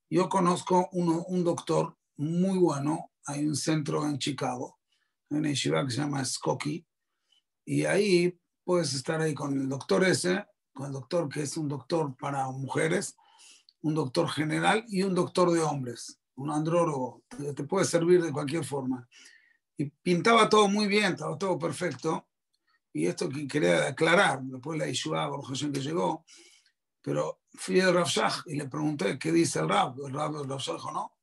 [0.09, 4.79] yo conozco uno, un doctor muy bueno, hay un centro en Chicago,
[5.29, 6.83] en Yeshiva que se llama Skokie,
[7.65, 11.67] y ahí puedes estar ahí con el doctor ese, con el doctor que es un
[11.67, 13.15] doctor para mujeres,
[13.81, 18.31] un doctor general y un doctor de hombres, un andrólogo, te, te puede servir de
[18.31, 19.07] cualquier forma.
[19.77, 22.27] Y pintaba todo muy bien, estaba todo perfecto.
[22.91, 26.25] Y esto que quería aclarar, después la Yeshiva, por que llegó,
[27.01, 28.07] pero fui a Rav
[28.45, 29.95] y le pregunté qué dice el Rav.
[30.05, 31.17] El Rav, el dijo, no,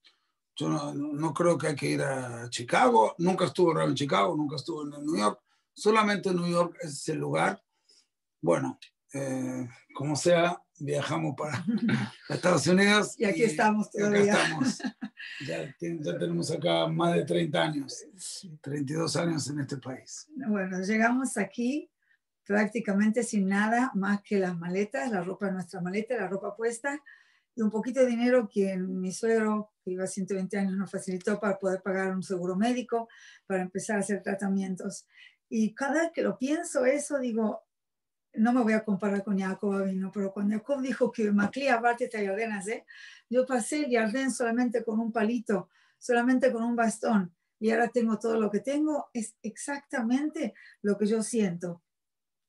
[0.56, 3.14] yo no, no, creo que hay que ir a Chicago.
[3.18, 5.40] Nunca estuvo Rav en Chicago, nunca estuvo en New York.
[5.74, 7.62] Solamente New York es el lugar.
[8.40, 8.78] Bueno,
[9.12, 11.64] eh, como sea, viajamos para
[12.28, 13.18] Estados Unidos.
[13.18, 14.34] Y aquí estamos todavía.
[14.34, 14.78] Acá estamos.
[15.46, 18.06] Ya, ya, tenemos acá más de 30 años,
[18.60, 20.28] 32 años en este país.
[20.36, 21.90] Bueno, llegamos aquí
[22.46, 27.02] prácticamente sin nada más que las maletas, la ropa nuestra maleta, la ropa puesta
[27.56, 31.40] y un poquito de dinero que mi suegro, que iba a 120 años, nos facilitó
[31.40, 33.08] para poder pagar un seguro médico,
[33.46, 35.06] para empezar a hacer tratamientos.
[35.48, 37.64] Y cada vez que lo pienso eso, digo,
[38.34, 42.08] no me voy a comparar con Jacob Avino, pero cuando Jacob dijo que Maclí aparte
[42.08, 42.84] te ordenas, ¿eh?
[43.28, 48.18] yo pasé el jardín solamente con un palito, solamente con un bastón, y ahora tengo
[48.18, 51.82] todo lo que tengo, es exactamente lo que yo siento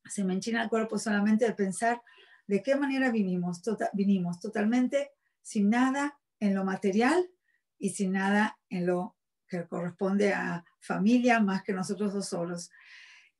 [0.08, 2.02] se me enchina el cuerpo solamente de pensar
[2.46, 7.30] de qué manera vinimos, tota, vinimos totalmente sin nada en lo material
[7.78, 9.16] y sin nada en lo
[9.46, 12.70] que corresponde a familia más que nosotros dos solos.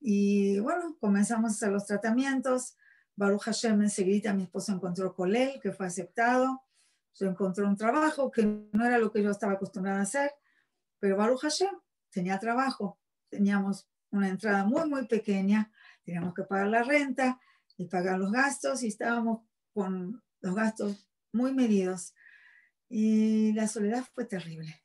[0.00, 2.76] Y bueno, comenzamos a hacer los tratamientos.
[3.16, 6.62] Baruch Hashem enseguida mi esposo encontró él, que fue aceptado.
[7.14, 10.30] Yo encontré un trabajo que no era lo que yo estaba acostumbrada a hacer,
[11.00, 11.74] pero Baruch Hashem
[12.10, 12.98] tenía trabajo.
[13.28, 15.70] Teníamos una entrada muy, muy pequeña,
[16.08, 17.38] teníamos que pagar la renta
[17.76, 19.42] y pagar los gastos y estábamos
[19.74, 22.14] con los gastos muy medidos.
[22.88, 24.82] Y la soledad fue terrible.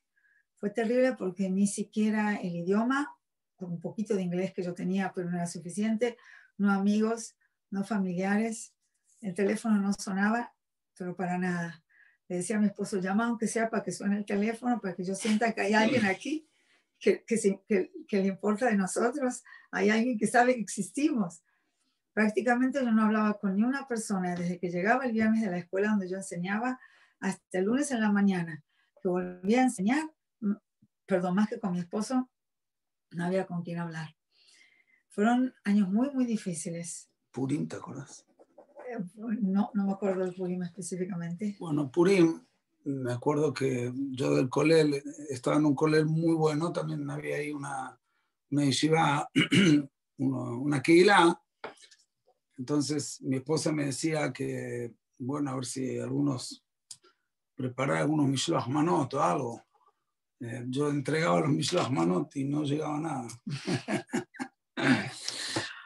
[0.58, 3.16] Fue terrible porque ni siquiera el idioma,
[3.56, 6.18] con un poquito de inglés que yo tenía, pero no era suficiente,
[6.58, 7.38] no amigos,
[7.70, 8.74] no familiares,
[9.22, 10.54] el teléfono no sonaba,
[10.98, 11.86] pero para nada.
[12.28, 15.06] Le decía a mi esposo, llama aunque sea para que suene el teléfono, para que
[15.06, 16.50] yo sienta que hay alguien aquí
[17.04, 21.44] que, que, que, le importa de nosotros, hay alguien que sabe que existimos.
[22.14, 25.58] Prácticamente yo no hablaba con ni una persona desde que llegaba el viernes de la
[25.58, 26.80] escuela donde yo enseñaba
[27.20, 28.64] hasta el lunes en la mañana,
[29.02, 30.10] que volvía a enseñar,
[31.06, 32.30] perdón, más que con mi esposo,
[33.12, 34.16] no había con quién hablar.
[35.10, 37.10] Fueron años muy, muy difíciles.
[37.32, 38.26] Purim, ¿te acuerdas?
[38.90, 38.98] Eh,
[39.42, 41.58] no, no me acuerdo del Purim específicamente.
[41.60, 42.46] Bueno, Purim,
[42.86, 47.52] me acuerdo que yo del colel, estaba en un colel muy bueno, también había ahí
[47.52, 48.00] una,
[48.52, 49.30] una yeshiva,
[50.18, 51.40] una kila.
[52.58, 56.64] Entonces mi esposa me decía que, bueno, a ver si algunos
[57.56, 59.62] preparar algunos Mishloach Manot o algo.
[60.40, 63.28] Eh, yo entregaba los Mishloach Manot y no llegaba nada.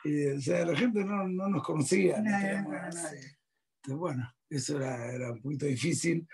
[0.04, 2.58] y, o sea, la gente no, no nos conocía, no nadie.
[2.58, 3.38] Entonces,
[3.86, 6.28] bueno, eso era, era, un poquito difícil,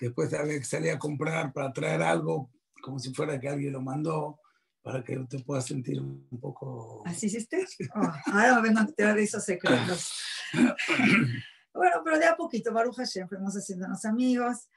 [0.00, 3.74] que después había que salir a comprar para traer algo, como si fuera que alguien
[3.74, 4.40] lo mandó,
[4.80, 7.02] para que te puedas sentir un poco...
[7.04, 7.66] ¿Así hiciste?
[7.94, 10.10] Oh, ahora vengo a enterar de esos secretos.
[11.72, 14.68] Bueno, pero de a poquito, Baruch Hashem, fuimos haciéndonos amigos,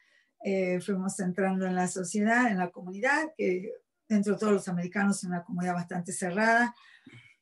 [0.43, 3.73] eh, fuimos entrando en la sociedad, en la comunidad, que
[4.07, 6.75] dentro de todos los americanos es una comunidad bastante cerrada,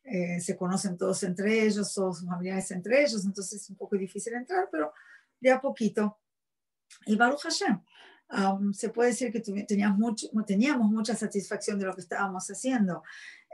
[0.04, 3.98] eh, se conocen todos entre ellos, todos sus familiares entre ellos, entonces es un poco
[3.98, 4.94] difícil entrar, pero
[5.41, 6.17] de a poquito.
[7.06, 7.80] Y Baruch Hashem,
[8.32, 13.04] um, se puede decir que teníamos, mucho, teníamos mucha satisfacción de lo que estábamos haciendo.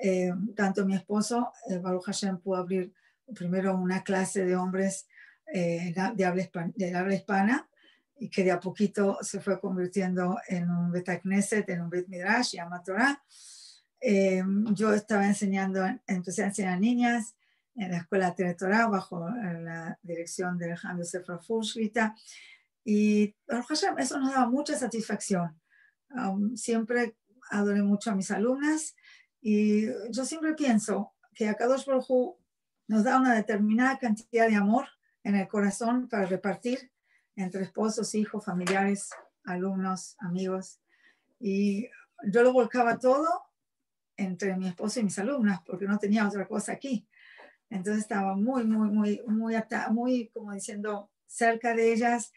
[0.01, 2.93] Eh, tanto mi esposo, Baruch Hashem, pudo abrir
[3.33, 5.07] primero una clase de hombres
[5.53, 7.69] eh, de, habla de, habla hispana
[8.19, 12.55] y que de a poquito se fue convirtiendo en un Betacneset, en un Bet Midrash
[12.55, 13.21] y Torah.
[14.01, 17.35] Eh, yo estaba enseñando, empecé a enseñar niñas
[17.75, 22.15] en la escuela Torah bajo la dirección de Alejandro Sefer Fushvita
[22.89, 23.35] y
[23.97, 25.59] eso nos daba mucha satisfacción.
[26.09, 27.17] Um, siempre
[27.51, 28.95] adoré mucho a mis alumnas
[29.41, 32.37] y yo siempre pienso que a Kadosh Baruj
[32.87, 34.87] nos da una determinada cantidad de amor
[35.25, 36.89] en el corazón para repartir
[37.35, 39.09] entre esposos, hijos, familiares,
[39.43, 40.79] alumnos, amigos.
[41.41, 41.89] Y
[42.31, 43.27] yo lo volcaba todo
[44.15, 47.05] entre mi esposo y mis alumnas, porque no tenía otra cosa aquí.
[47.69, 49.59] Entonces estaba muy, muy, muy, muy,
[49.91, 52.31] muy, como diciendo, cerca de ellas.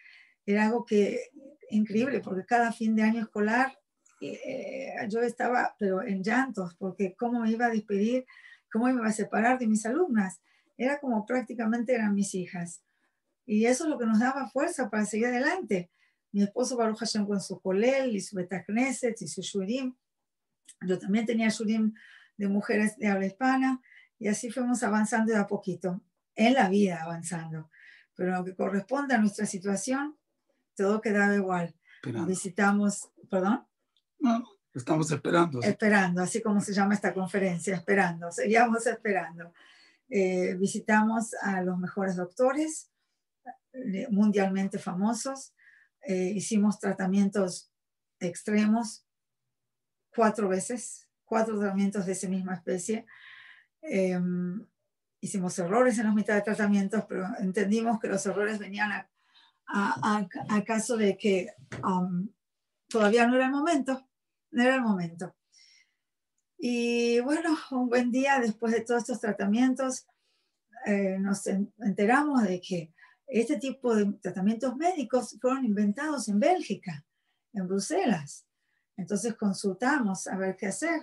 [0.51, 1.31] Era algo que
[1.71, 3.79] increíble, porque cada fin de año escolar
[4.21, 8.27] eh, yo estaba, pero en llantos, porque cómo me iba a despedir,
[8.71, 10.41] cómo me iba a separar de mis alumnas
[10.81, 12.83] era como prácticamente eran mis hijas.
[13.45, 15.91] Y eso es lo que nos daba fuerza para seguir adelante.
[16.33, 19.95] Mi esposo Baruch Hashem con su kolel y su betacneset y su shurim.
[20.87, 21.93] Yo también tenía shurim
[22.39, 23.83] de mujeres de habla hispana
[24.19, 26.01] y así fuimos avanzando de a poquito,
[26.35, 27.71] en la vida avanzando.
[28.15, 30.17] Pero lo que corresponde a nuestra situación,
[30.81, 31.75] todo quedaba igual.
[32.27, 33.67] Visitamos, perdón.
[34.19, 35.61] No, estamos esperando.
[35.63, 39.53] Esperando, así como se llama esta conferencia, esperando, seguíamos esperando.
[40.09, 42.91] Eh, visitamos a los mejores doctores
[43.73, 45.55] eh, mundialmente famosos,
[46.03, 47.71] eh, hicimos tratamientos
[48.19, 49.07] extremos
[50.15, 53.07] cuatro veces, cuatro tratamientos de esa misma especie.
[53.83, 54.67] Em,
[55.21, 59.10] hicimos errores en los mitad de tratamientos, pero entendimos que los errores venían a,
[59.73, 61.49] a, caso de que
[61.85, 62.29] um,
[62.89, 64.09] todavía no era el momento,
[64.51, 65.35] no era el momento.
[66.59, 70.07] Y bueno, un buen día después de todos estos tratamientos,
[70.87, 72.93] eh, nos enteramos de que
[73.27, 77.07] este tipo de tratamientos médicos fueron inventados en Bélgica,
[77.53, 78.47] en Bruselas.
[78.97, 81.01] Entonces consultamos a ver qué hacer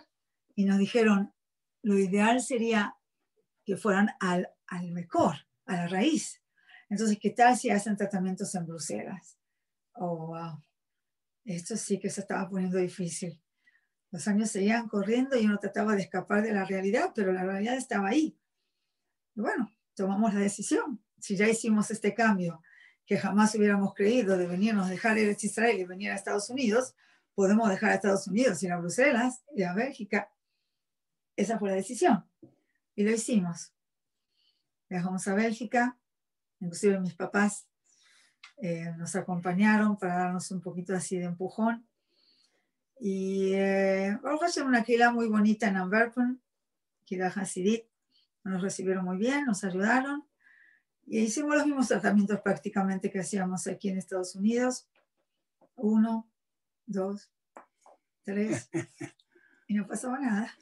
[0.56, 1.34] y nos dijeron,
[1.82, 2.96] lo ideal sería
[3.66, 6.42] que fueran al, al mejor, a la raíz.
[6.90, 9.38] Entonces, ¿qué tal si hacen tratamientos en Bruselas?
[9.94, 10.64] Oh, wow.
[11.44, 13.42] Esto sí que se estaba poniendo difícil.
[14.12, 17.76] Los años seguían corriendo y uno trataba de escapar de la realidad, pero la realidad
[17.76, 18.38] estaba ahí.
[19.36, 21.04] Y bueno, tomamos la decisión.
[21.20, 22.62] Si ya hicimos este cambio
[23.06, 26.94] que jamás hubiéramos creído de venirnos, dejar el Israel y venir a Estados Unidos,
[27.34, 30.32] podemos dejar a Estados Unidos, ir a Bruselas, ir a Bélgica.
[31.36, 32.30] Esa fue la decisión.
[32.96, 33.74] Y lo hicimos.
[34.90, 35.98] Viajamos a Bélgica,
[36.60, 37.68] inclusive mis papás
[38.58, 41.88] eh, nos acompañaron para darnos un poquito así de empujón.
[43.00, 44.18] Y eh,
[44.66, 46.42] una quila muy bonita en Antwerpen,
[47.06, 47.86] Kila Hasidit,
[48.44, 50.28] nos recibieron muy bien, nos ayudaron
[51.10, 54.90] y hicimos los mismos tratamientos prácticamente que hacíamos aquí en Estados Unidos.
[55.76, 56.30] Uno,
[56.86, 57.32] dos,
[58.24, 58.70] tres,
[59.68, 60.54] y no pasaba nada.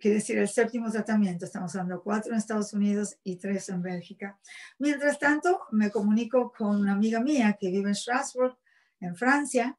[0.00, 4.38] Quiere decir, el séptimo tratamiento, estamos dando cuatro en Estados Unidos y tres en Bélgica.
[4.78, 8.56] Mientras tanto, me comunico con una amiga mía que vive en Strasbourg,
[9.00, 9.78] en Francia,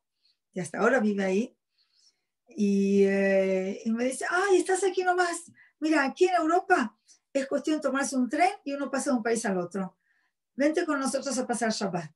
[0.54, 1.56] y hasta ahora vive ahí,
[2.48, 6.98] y, eh, y me dice, ay, estás aquí nomás, mira, aquí en Europa
[7.32, 9.98] es cuestión de tomarse un tren y uno pasa de un país al otro.
[10.56, 12.12] Vente con nosotros a pasar Shabbat.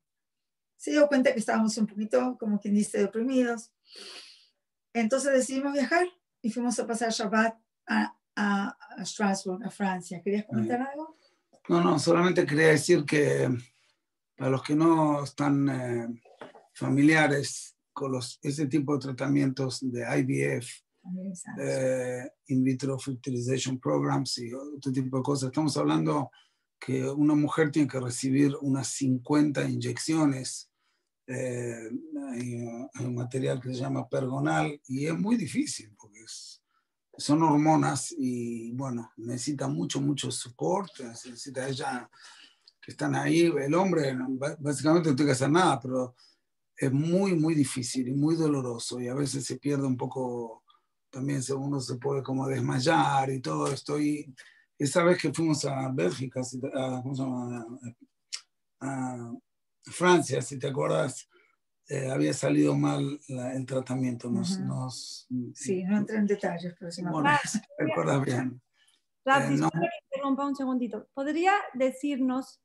[0.76, 3.72] Se dio cuenta que estábamos un poquito, como quien dice, deprimidos.
[4.92, 6.08] Entonces decidimos viajar
[6.42, 10.22] y fuimos a pasar Shabbat a, a, a Strasbourg, a Francia.
[10.24, 11.18] ¿Querías comentar algo?
[11.70, 13.50] No, no, solamente quería decir que
[14.36, 16.08] para los que no están eh,
[16.74, 20.68] familiares con los, ese tipo de tratamientos de IVF,
[22.48, 26.32] in vitro fertilization programs y otro tipo de cosas, estamos hablando
[26.80, 30.74] que una mujer tiene que recibir unas 50 inyecciones
[31.28, 31.90] eh,
[32.32, 36.62] hay, un material que se llama pergonal y es muy difícil porque es,
[37.18, 42.10] son hormonas y bueno, necesita mucho, mucho soporte, necesita ella
[42.82, 44.16] que están ahí, el hombre
[44.60, 46.16] básicamente no tiene que hacer nada, pero
[46.76, 50.64] es muy, muy difícil y muy doloroso y a veces se pierde un poco,
[51.10, 54.00] también uno se puede como desmayar y todo esto.
[54.00, 54.34] Y
[54.78, 57.66] esa vez que fuimos a Bélgica, a, ¿cómo se llama?
[58.82, 59.34] a
[59.86, 61.30] Francia, si te acuerdas,
[61.90, 64.30] eh, había salido mal el tratamiento.
[64.30, 67.30] Nos, nos, sí, no entré en detalles, pero me bueno,
[67.78, 68.62] recuerdas bien.
[69.26, 69.70] Rafi, eh, no.
[70.06, 71.08] interrumpa un segundito.
[71.14, 72.62] ¿Podría decirnos,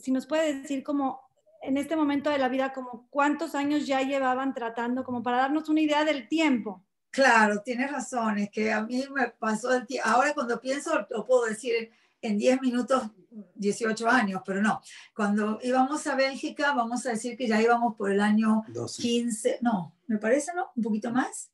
[0.00, 1.20] si nos puede decir como
[1.62, 5.68] en este momento de la vida, como cuántos años ya llevaban tratando, como para darnos
[5.68, 6.84] una idea del tiempo?
[7.10, 10.08] Claro, tienes razón, es que a mí me pasó el tiempo.
[10.08, 11.90] Ahora cuando pienso, lo puedo decir
[12.24, 13.10] en 10 minutos
[13.54, 14.80] 18 años, pero no.
[15.14, 18.64] Cuando íbamos a Bélgica, vamos a decir que ya íbamos por el año
[18.96, 20.70] 15, no, me parece, ¿no?
[20.74, 21.50] Un poquito más.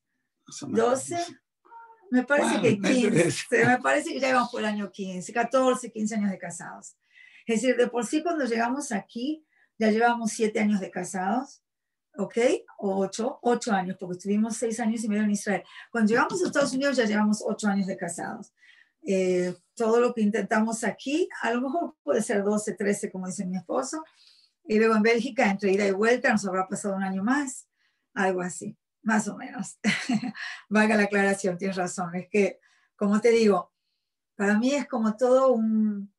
[0.63, 1.17] 12.
[2.11, 6.15] Me parece que 15, me parece que ya íbamos por el año 15, 14, 15
[6.15, 6.97] años de casados.
[7.47, 9.45] Es decir, de por sí cuando llegamos aquí,
[9.79, 11.63] ya llevamos 7 años de casados,
[12.17, 12.37] ¿ok?
[12.79, 15.63] O 8, 8 años, porque estuvimos 6 años y medio en Israel.
[15.91, 18.53] Cuando llegamos a Estados Unidos ya llevamos 8 años de casados.
[19.07, 23.47] Eh, todo lo que intentamos aquí, a lo mejor puede ser 12, 13, como dice
[23.47, 24.05] mi esposo,
[24.63, 27.67] y luego en Bélgica, entre ida y vuelta, nos habrá pasado un año más,
[28.13, 29.79] algo así, más o menos.
[30.69, 32.61] Valga la aclaración, tienes razón, es que,
[32.95, 33.73] como te digo,
[34.37, 36.13] para mí es como todo un,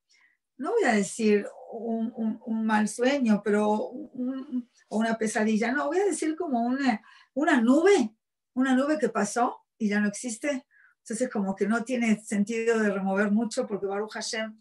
[0.58, 6.00] no voy a decir un, un, un mal sueño, pero un, una pesadilla, no, voy
[6.00, 7.04] a decir como una,
[7.36, 8.16] una nube,
[8.56, 10.66] una nube que pasó y ya no existe,
[11.02, 14.56] entonces, como que no tiene sentido de remover mucho porque Baruch Hashem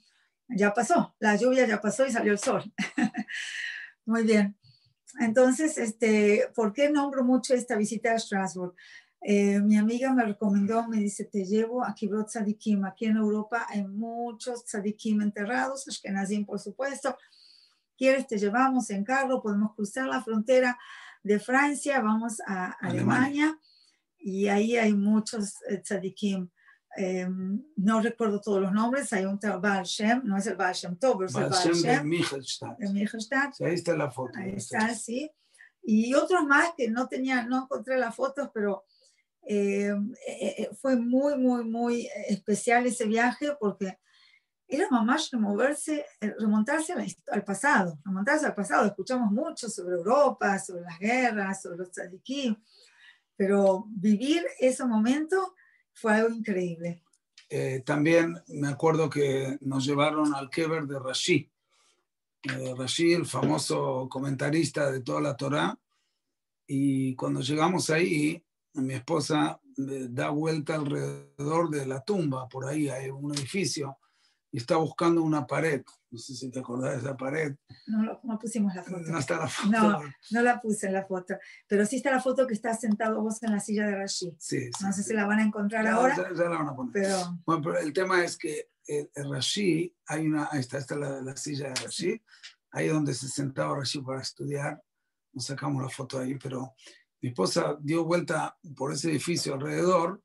[0.48, 2.72] ya pasó, la lluvia ya pasó y salió el sol.
[4.06, 4.56] Muy bien.
[5.20, 8.74] Entonces, este, ¿por qué nombro mucho esta visita a Strasbourg?
[9.20, 12.84] Eh, mi amiga me recomendó, me dice, te llevo a Kibrot Tzadikim.
[12.84, 17.16] Aquí en Europa hay muchos Tzadikim enterrados, Ashkenazim, por supuesto.
[17.98, 18.26] ¿Quieres?
[18.26, 20.78] Te llevamos en carro, podemos cruzar la frontera
[21.22, 23.58] de Francia, vamos a Alemania
[24.20, 26.48] y ahí hay muchos eh, tzadikim.
[26.96, 27.28] Eh,
[27.76, 31.22] no recuerdo todos los nombres, hay un Baal Shem, no es el Baal Shem Tov,
[31.22, 31.82] es el Baal Shem.
[31.82, 32.78] de Michelstadt.
[32.78, 33.54] De Michelstadt.
[33.54, 34.32] Sí, ahí está la foto.
[34.36, 35.30] Ahí está, sí.
[35.82, 38.84] Y otros más que no tenía, no encontré las fotos, pero
[39.42, 39.94] eh,
[40.26, 43.98] eh, fue muy, muy, muy especial ese viaje porque
[44.66, 46.04] era mamás removerse,
[46.38, 48.86] remontarse al, pasado, remontarse al pasado.
[48.86, 52.56] Escuchamos mucho sobre Europa, sobre las guerras, sobre los tzadikim
[53.40, 55.54] pero vivir ese momento
[55.94, 57.02] fue algo increíble.
[57.48, 61.50] Eh, también me acuerdo que nos llevaron al Keber de Rashi.
[62.42, 65.80] Eh, Rashi, el famoso comentarista de toda la Torá.
[66.66, 73.08] Y cuando llegamos ahí, mi esposa da vuelta alrededor de la tumba, por ahí hay
[73.08, 73.96] un edificio,
[74.52, 75.82] y está buscando una pared.
[76.10, 77.54] No sé si te acordás de esa pared.
[77.86, 79.00] No, no pusimos la foto.
[79.00, 79.70] No está la foto.
[79.70, 81.34] No, no la puse en la foto.
[81.68, 84.34] Pero sí está la foto que está sentado vos en la silla de Rashi.
[84.38, 84.84] Sí, sí.
[84.84, 86.16] No sé si la van a encontrar ahora.
[86.16, 86.92] Ya, ya, la van a poner.
[86.92, 87.38] Pero...
[87.46, 91.20] Bueno, pero el tema es que el, el Rashi, hay una, ahí está, está la,
[91.20, 92.22] la silla de Rashi,
[92.72, 94.82] ahí donde se sentaba Rashi para estudiar.
[95.32, 96.74] Nos sacamos la foto ahí, pero
[97.20, 100.22] mi esposa dio vuelta por ese edificio alrededor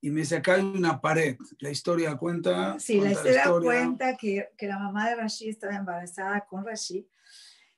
[0.00, 1.36] y me dice, acá hay una pared.
[1.58, 2.78] La historia cuenta.
[2.78, 7.04] Sí, la cuenta historia cuenta que, que la mamá de Rashid estaba embarazada con Rashid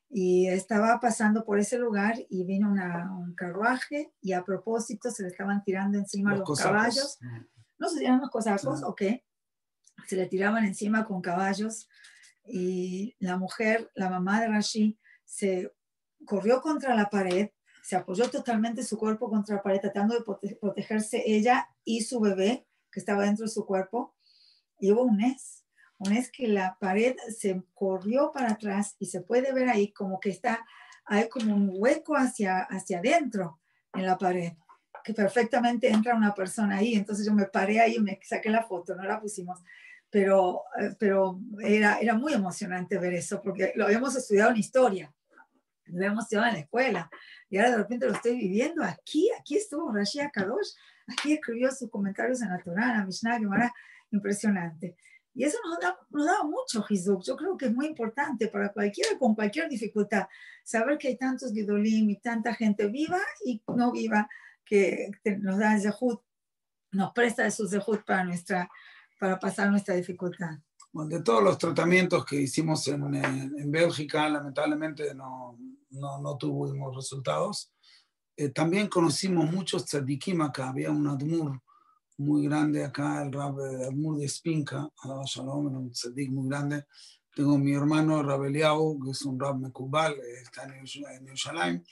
[0.09, 5.23] y estaba pasando por ese lugar y vino una- un carruaje y a propósito se
[5.23, 6.73] le estaban tirando encima los, cosacos.
[6.73, 7.19] caballos.
[7.79, 8.85] No sé si eran los cosacos Sí.
[8.87, 9.25] o qué.
[10.07, 11.89] Se le tiraban encima con caballos
[12.45, 15.73] y la mujer, la mamá de Rashid, se
[16.27, 17.51] corrió contra la pared,
[17.83, 22.21] se apoyó totalmente su cuerpo contra la pared, tratando de prote- protegerse ella y su
[22.21, 24.15] bebé que estaba dentro de su cuerpo.
[24.79, 25.65] Y hubo un mes,
[25.99, 30.21] un mes que la pared se corrió para atrás y se puede ver ahí como
[30.21, 30.65] que está,
[31.05, 33.61] hay como un hueco hacia, hacia adentro
[33.95, 34.53] en la pared,
[35.05, 36.95] que perfectamente entra una persona ahí.
[36.95, 39.61] Entonces yo me paré ahí y me saqué la foto, no la pusimos.
[40.11, 45.15] Pero, eh, pero era, era muy emocionante ver eso, porque lo habíamos estudiado en historia,
[45.87, 47.11] lo habíamos estudiado en la escuela,
[47.49, 50.73] y ahora de repente lo estoy viviendo aquí, aquí estuvo Rashid Kadosh,
[51.13, 53.73] aquí escribió sus comentarios en la Torah, en la Mishnah, Gemara,
[54.11, 54.97] impresionante.
[55.35, 57.23] Y eso nos da, nos da mucho Hizuk.
[57.25, 60.27] Yo creo que es muy importante para cualquiera con cualquier dificultad
[60.63, 64.29] saber que hay tantos Gidolim y tanta gente viva y no viva
[64.65, 65.11] que
[65.41, 66.21] nos da Zehut,
[66.93, 68.71] nos presta su Zehut para, nuestra,
[69.19, 70.59] para pasar nuestra dificultad.
[70.93, 75.59] Bueno, de todos los tratamientos que hicimos en, en- en Bélgica, lamentablemente no,
[75.91, 77.73] no, no tuvimos resultados.
[78.37, 80.71] Eh, también conocimos muchos tzadikim acá.
[80.71, 81.61] Había un Admur
[82.19, 84.31] muy grande acá, el Rab eh, Admur de
[85.03, 86.87] Alaba Shalom, un tzadik muy grande.
[87.35, 91.25] Tengo mi hermano Rab Eliyahu, que es un Rab Mekubal, eh, está en Yerusha- en
[91.25, 91.85] Yerushalayim.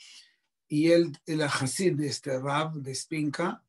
[0.67, 3.63] Y él, el Hasid de este Rab de Spinka.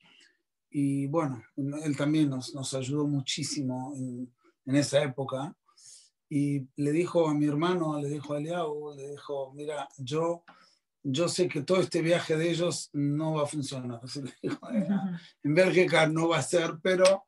[0.70, 4.32] Y bueno, él también nos, nos ayudó muchísimo en,
[4.66, 5.54] en esa época.
[6.28, 10.44] Y le dijo a mi hermano, le dijo a Eliahu, le dijo, mira, yo,
[11.04, 14.00] yo sé que todo este viaje de ellos no va a funcionar.
[15.42, 17.24] En Bélgica no va a ser, pero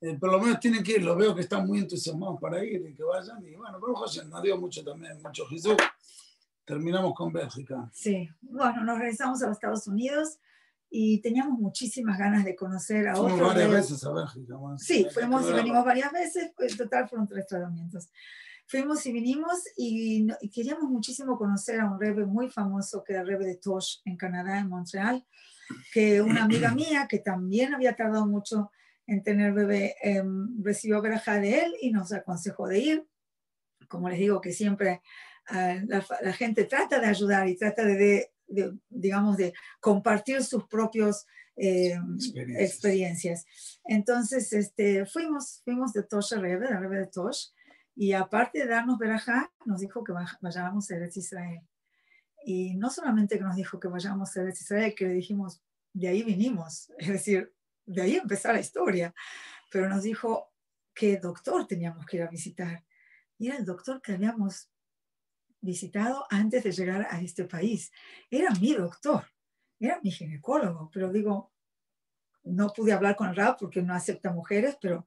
[0.00, 1.02] eh, por lo menos tienen que ir.
[1.04, 3.44] Lo veo que están muy entusiasmados para ir y que vayan.
[3.46, 5.76] Y bueno, pero José nos dio mucho también, mucho Jesús.
[6.64, 7.90] Terminamos con Bélgica.
[7.92, 10.38] Sí, bueno, nos regresamos a los Estados Unidos
[10.90, 13.48] y teníamos muchísimas ganas de conocer a Fuimos otros.
[13.48, 14.56] varias de- veces a Bélgica.
[14.56, 18.08] bueno, Sí, fuimos y venimos varias veces, en total fueron tres tratamientos.
[18.70, 23.22] Fuimos y vinimos y, y queríamos muchísimo conocer a un rebe muy famoso que era
[23.22, 25.26] el rebe de Tosh en Canadá, en Montreal,
[25.92, 28.70] que una amiga mía que también había tardado mucho
[29.06, 33.08] en tener bebé em, recibió verajá de él y nos aconsejó de ir.
[33.88, 35.00] Como les digo que siempre
[35.48, 40.42] ah, la, la gente trata de ayudar y trata de, de- de, digamos, de compartir
[40.42, 42.70] sus propios em, Experiencias.
[42.70, 43.46] experiencias.
[43.84, 47.48] Entonces, este, fuimos, fuimos de Tosh a Rebe, de Rebe de Tosh,
[48.00, 51.60] y aparte de darnos verajá, nos dijo que va- vayamos a Eretz Israel.
[52.44, 56.06] Y no solamente que nos dijo que vayamos a Eretz Israel, que le dijimos, de
[56.06, 57.52] ahí vinimos, es decir,
[57.84, 59.12] de ahí empezó la historia,
[59.72, 60.52] pero nos dijo
[60.94, 62.84] qué doctor teníamos que ir a visitar.
[63.36, 64.70] Y era el doctor que habíamos
[65.60, 67.90] visitado antes de llegar a este país.
[68.30, 69.24] Era mi doctor,
[69.80, 71.52] era mi ginecólogo, pero digo,
[72.44, 75.04] no pude hablar con el porque no acepta mujeres, pero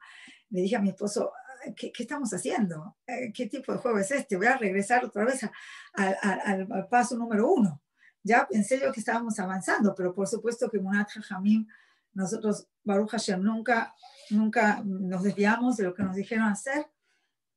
[0.49, 1.31] le dije a mi esposo,
[1.75, 2.97] ¿qué, qué estamos haciendo?
[3.07, 4.37] Eh, ¿Qué tipo de juego es este?
[4.37, 5.51] Voy a regresar otra vez a-
[5.95, 7.81] a- a- al, paso número uno.
[8.23, 11.67] Ya pensé yo que estábamos avanzando, pero por supuesto que Munat Jamim,
[12.13, 13.95] nosotros, Baruch Hashem, nunca,
[14.29, 16.85] nunca nos desviamos de lo que nos dijeron hacer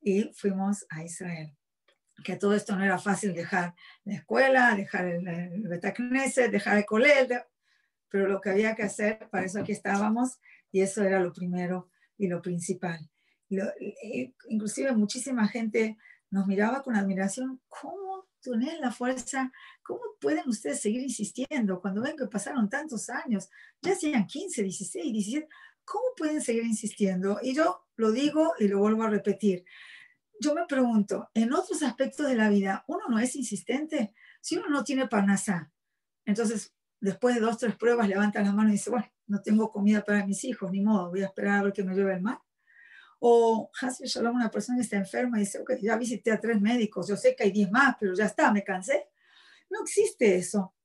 [0.01, 1.55] y fuimos a Israel.
[2.23, 3.75] Que todo esto no era fácil dejar
[4.05, 7.27] la escuela, dejar el, el Betacneset, dejar el colel,
[8.09, 10.39] pero lo que había que hacer, para eso aquí estábamos,
[10.71, 13.09] y eso era lo primero y lo principal.
[13.49, 15.97] Lo- eh, inclusive muchísima gente
[16.31, 19.51] nos miraba con admiración, ¿cómo tienen la fuerza?
[19.83, 23.49] ¿Cómo pueden ustedes seguir insistiendo cuando ven que pasaron tantos años?
[23.81, 25.47] Ya sean 15, 16, 17,
[25.83, 27.39] ¿cómo pueden seguir insistiendo?
[27.41, 29.63] Y yo lo digo y lo vuelvo a repetir.
[30.39, 34.13] Yo me pregunto, en otros aspectos de la vida, ¿uno no es insistente?
[34.41, 35.71] Si uno no tiene parnasá,
[36.25, 40.03] entonces después de dos, tres pruebas levanta la mano y dice, bueno, no tengo comida
[40.03, 42.39] para mis hijos, ni modo, voy a esperar a ver que me lleve el mar.
[43.27, 46.61] O Hasbe Shalom, una persona que está enferma y dice, ok, ya visité a tres
[46.61, 49.07] médicos, yo sé que hay diez más, pero ya está, me cansé.
[49.71, 50.75] No existe eso.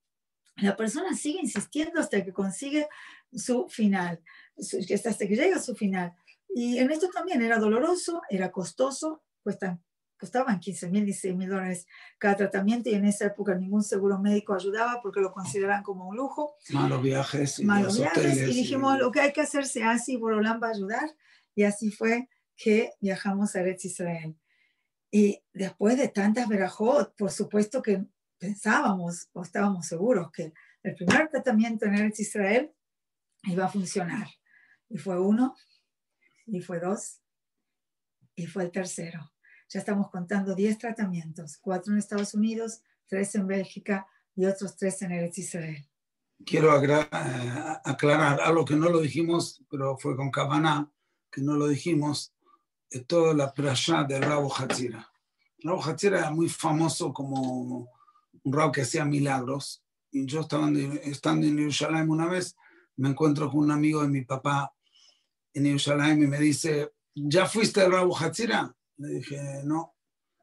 [0.56, 2.88] La persona sigue insistiendo hasta que consigue
[3.30, 4.22] su final,
[4.58, 6.14] hasta que llega a su final.
[6.48, 9.82] Y en esto también era doloroso, era costoso, cuestan,
[10.18, 11.86] costaban 15 mil, 16 mil dólares
[12.18, 16.16] cada tratamiento y en esa época ningún seguro médico ayudaba porque lo consideraban como un
[16.16, 19.66] lujo Malos viajes y malos los viajes y dijimos y- lo que hay que hacer
[19.66, 21.10] se hace y Borolán va a ayudar
[21.54, 24.36] y así fue que viajamos a Eretz Israel.
[25.10, 28.04] Y después de tantas verajot, por supuesto que
[28.38, 32.72] pensábamos o estábamos seguros que el primer tratamiento en Eretz Israel
[33.44, 34.28] iba a funcionar.
[34.88, 35.56] Y fue uno,
[36.46, 37.20] y fue dos,
[38.34, 39.32] y fue el tercero.
[39.68, 45.00] Ya estamos contando 10 tratamientos, cuatro en Estados Unidos, tres en Bélgica y otros tres
[45.02, 45.86] en Eretz Israel.
[46.44, 47.08] Quiero eh,
[47.84, 50.90] aclarar algo que no lo dijimos, pero fue con Cabana
[51.30, 52.32] que no lo dijimos,
[52.90, 55.08] de toda la prasha del Rabo Hatzira.
[55.62, 57.88] Rabo Hatzira era muy famoso como
[58.42, 59.82] un rabo que hacía milagros.
[60.10, 60.68] Y yo estaba
[61.04, 62.56] estando en Jerusalén una vez,
[62.96, 64.74] me encuentro con un amigo de mi papá
[65.54, 68.74] en Jerusalén y me dice, ¿ya fuiste al Rabo Hatzira?
[68.96, 69.94] Le dije, no,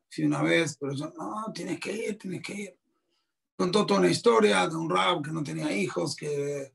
[0.09, 2.77] fui una vez, pero yo, no, tienes que ir, tienes que ir.
[3.57, 6.73] Contó toda una historia de un rab que no tenía hijos, que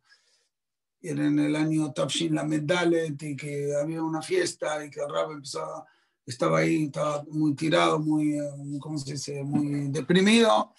[1.03, 5.33] era en el año Tafshin la Medalet y que había una fiesta y que rab
[5.33, 5.85] empezó,
[6.25, 8.39] estaba ahí, estaba muy tirado, muy,
[8.81, 10.73] ¿cómo se dice?, muy deprimido.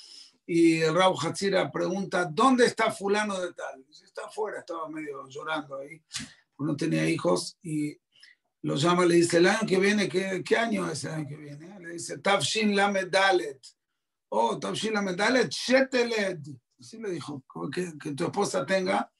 [0.45, 3.83] Y el rab Hatzira pregunta, ¿dónde está fulano de tal?
[3.85, 6.01] Dice, está afuera, estaba medio llorando ahí,
[6.59, 7.97] no tenía hijos y
[8.61, 11.35] lo llama, le dice, el año que viene, ¿qué, qué año es el año que
[11.35, 11.79] viene?
[11.79, 13.59] Le dice, Tafshin la Medalet.
[14.29, 16.39] Oh, Tafshin la Medalet, Sheteled.
[16.79, 17.43] Así le dijo,
[17.73, 19.12] que, que tu esposa tenga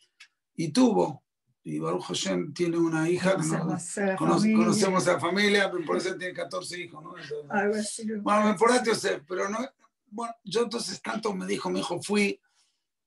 [0.55, 1.23] y tuvo.
[1.65, 6.13] Y Baruch Hashem tiene una hija, conocemos, no, conoce, conocemos a la familia, por eso
[6.17, 7.13] tiene 14 hijos, ¿no?
[8.21, 9.59] bueno, por sé, pero no,
[10.07, 12.37] bueno, yo entonces tanto me dijo, me dijo, fui,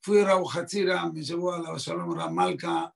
[0.01, 2.95] fui a Rabu Hatzira, me llevó a la Shalom Ramalka,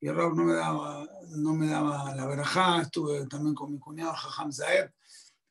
[0.00, 1.06] y Raúl no me daba,
[1.36, 4.90] no me daba la verajá, estuve también con mi cuñado Jajam Zaed,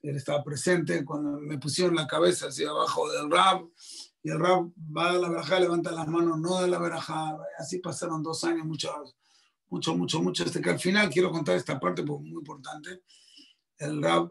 [0.02, 3.68] él estaba presente cuando me pusieron la cabeza hacia abajo del Rab,
[4.22, 7.80] y el Rab va a la verajá, levanta las manos, no de la verajá, así
[7.80, 8.92] pasaron dos años, mucho,
[9.70, 13.04] mucho, mucho, mucho, hasta que al final quiero contar esta parte porque es muy importante.
[13.78, 14.30] El Rab,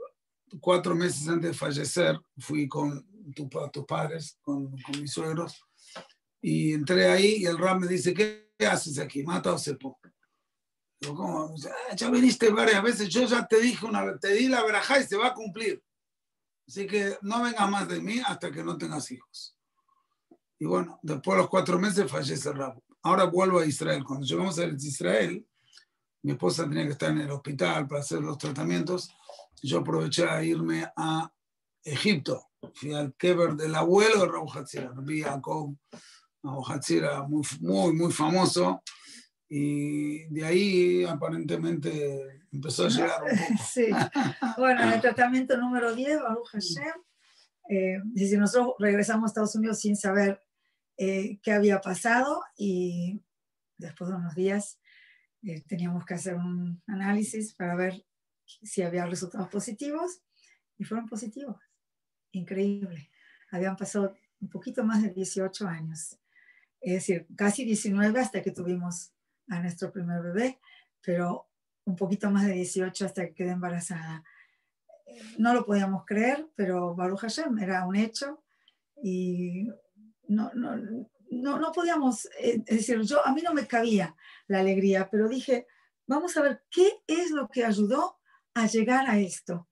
[0.61, 5.64] cuatro meses antes de fallecer, fui con tu, tus padres, con, con mis suegros,
[6.41, 9.22] y entré ahí y el Rab me dice, ¿qué haces aquí?
[9.22, 9.99] Mata o sepo.
[11.01, 11.55] Yo, ¿cómo?
[11.91, 15.05] Ah, ya viniste varias veces, yo ya te dije una te di la verajá y
[15.05, 15.82] se va a cumplir.
[16.66, 19.57] Así que no vengas más de mí hasta que no tengas hijos.
[20.59, 22.82] Y bueno, después de los cuatro meses fallece Rabo.
[23.02, 24.04] Ahora vuelvo a Israel.
[24.04, 25.46] Cuando llegamos a Israel,
[26.22, 29.09] mi esposa tenía que estar en el hospital para hacer los tratamientos.
[29.62, 31.32] Yo aproveché a irme a
[31.84, 32.50] Egipto.
[32.74, 35.76] Fui al Keber del abuelo de Raúl Hatzira, Rabbi Jacob
[36.66, 38.82] Hatzira, muy, muy, muy famoso
[39.48, 43.62] y de ahí aparentemente empezó a llegar un poco.
[43.70, 43.86] Sí,
[44.59, 46.92] bueno, en el tratamiento número 10, Baruch Hashem,
[47.70, 50.42] eh, si nosotros regresamos a Estados Unidos sin saber
[51.01, 53.22] eh, qué había pasado y
[53.76, 54.80] después de unos días
[55.44, 58.05] eh, teníamos que hacer un análisis para ver
[58.44, 60.22] si había resultados positivos
[60.76, 61.57] y fueron positivos.
[62.32, 63.11] Increíble.
[63.53, 66.18] Habían pasado un poquito más de 18 años,
[66.80, 69.12] es decir, casi 19 hasta que tuvimos
[69.49, 70.59] a nuestro primer bebé,
[71.01, 71.49] pero
[71.84, 74.24] un poquito más de 18 hasta que quedé embarazada.
[75.38, 78.42] No lo podíamos creer, pero Baruch Hashem era un hecho
[79.01, 79.68] y
[80.29, 80.76] no, no,
[81.31, 84.14] no, no podíamos, eh, decir, yo, a mí no me cabía
[84.47, 85.66] la alegría, pero dije,
[86.07, 88.18] vamos a ver qué es lo que ayudó
[88.55, 89.68] a llegar a esto.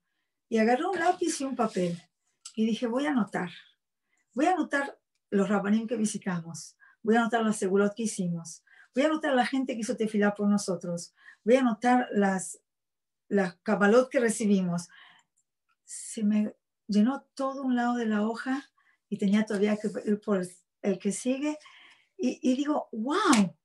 [0.49, 2.01] Y agarré un lápiz y un papel
[2.55, 3.49] y dije, voy a anotar,
[4.33, 4.97] voy a anotar
[5.29, 8.63] los rabanim que visitamos, voy a anotar los seguros que hicimos,
[8.95, 12.59] voy a anotar la gente que hizo tefilá por nosotros, voy a anotar las,
[13.27, 14.89] las cabalot que recibimos.
[15.83, 16.55] Se me
[16.87, 18.71] llenó todo un lado de la hoja
[19.09, 20.45] y tenía todavía que ir por
[20.81, 21.57] el que sigue.
[22.17, 23.55] Y, y digo, wow,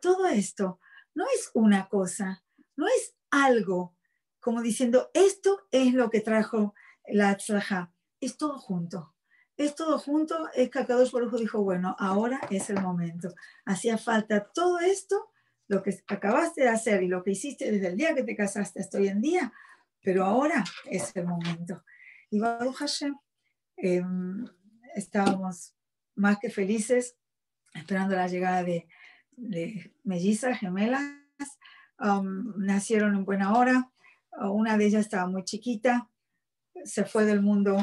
[0.00, 0.80] todo esto
[1.14, 2.44] no es una cosa,
[2.76, 3.96] no es algo
[4.40, 6.74] como diciendo, esto es lo que trajo
[7.06, 9.12] la tzlaha, es todo junto
[9.56, 13.34] es todo junto, es que Akadosh Baruj dijo, bueno, ahora es el momento.
[13.64, 15.30] Hacía falta todo esto,
[15.68, 18.80] lo que acabaste de hacer y lo que hiciste desde el día que te casaste
[18.80, 19.52] hasta hoy en día,
[20.02, 21.84] pero ahora es el momento.
[22.30, 23.16] Y Baruch Hashem,
[23.76, 24.46] em,
[24.94, 25.74] estábamos
[26.14, 27.16] más que felices
[27.74, 28.86] esperando la llegada de,
[30.04, 31.02] mellizas, gemelas.
[31.98, 33.90] Um, nacieron en buena hora.
[34.32, 36.10] Una de ellas estaba muy chiquita,
[36.84, 37.76] se fue del mundo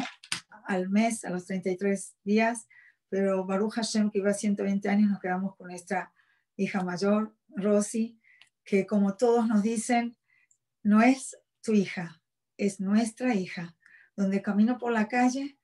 [0.66, 2.68] al mes, a los 33 días,
[3.08, 6.12] pero Baruch Hashem, que iba a 120 años, nos quedamos con nuestra
[6.58, 8.20] hija mayor, Rosy,
[8.64, 10.18] que como todos nos dicen,
[10.84, 12.22] no es tu hija,
[12.58, 13.76] es nuestra hija.
[14.16, 15.59] Donde camino por la calle,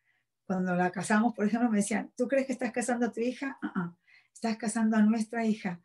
[0.46, 3.58] cuando la casamos, por ejemplo, me decían, ¿tú crees que estás casando a tu hija?
[3.62, 3.96] Uh
[4.36, 5.82] estás casando a nuestra hija.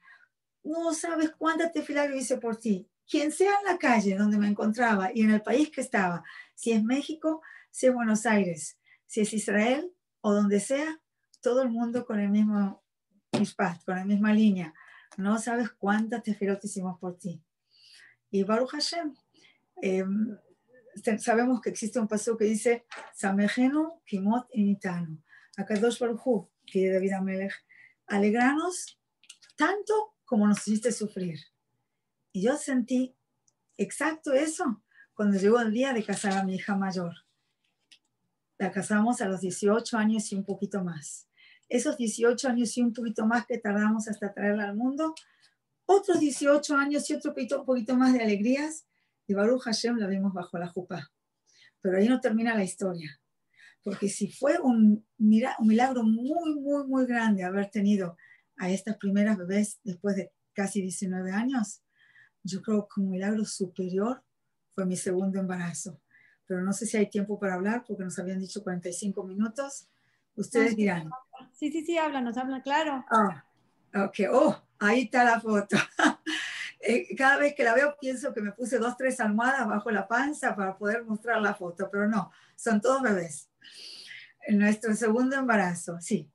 [0.63, 2.87] No sabes cuánta tefilá yo hice por ti.
[3.09, 6.23] Quien sea en la calle donde me encontraba y en el país que estaba,
[6.55, 11.01] si es México, si es Buenos Aires, si es Israel o donde sea,
[11.41, 12.83] todo el mundo con el mismo
[13.87, 14.75] con la misma línea.
[15.17, 17.43] No sabes cuántas tefilot hicimos por ti.
[18.31, 19.15] Y Baruch Hashem,
[19.81, 20.37] em,
[21.18, 25.22] sabemos que existe un paso que dice, Samejenu Kimot Initanu.
[25.57, 27.53] Akadosh Baruch que David Amelech,
[28.07, 28.99] alegranos
[29.57, 31.38] tanto como nos hiciste sufrir.
[32.32, 33.16] Y yo sentí
[33.76, 34.82] exacto eso
[35.14, 37.14] cuando llegó el día de casar a mi hija mayor.
[38.59, 41.28] La casamos a los 18 años y un poquito más.
[41.68, 45.14] Esos 18 años y un poquito más que tardamos hasta traerla al mundo,
[45.86, 48.86] otros 18 años y otro poquito, un poquito más de alegrías,
[49.31, 51.11] y Baruch Hashem la vimos bajo la jupa.
[51.81, 53.18] Pero ahí no termina la historia.
[53.83, 58.16] Porque si fue un, un milagro muy, muy, muy grande haber tenido
[58.57, 61.83] a estas primeras bebés después de casi 19 años,
[62.43, 64.22] yo creo que un milagro superior
[64.74, 66.01] fue mi segundo embarazo
[66.51, 69.87] pero no sé si hay tiempo para hablar porque nos habían dicho 45 minutos.
[70.35, 71.09] Ustedes dirán.
[71.53, 73.05] Sí, sí, sí, habla, nos habla, claro.
[73.09, 73.45] Ah,
[73.95, 75.76] ok, oh, ahí está la foto.
[76.81, 80.09] Eh, cada vez que la veo pienso que me puse dos, tres almohadas bajo la
[80.09, 83.51] panza para poder mostrar la foto, pero no, son todos bebés.
[84.49, 86.31] Nuestro segundo embarazo, sí.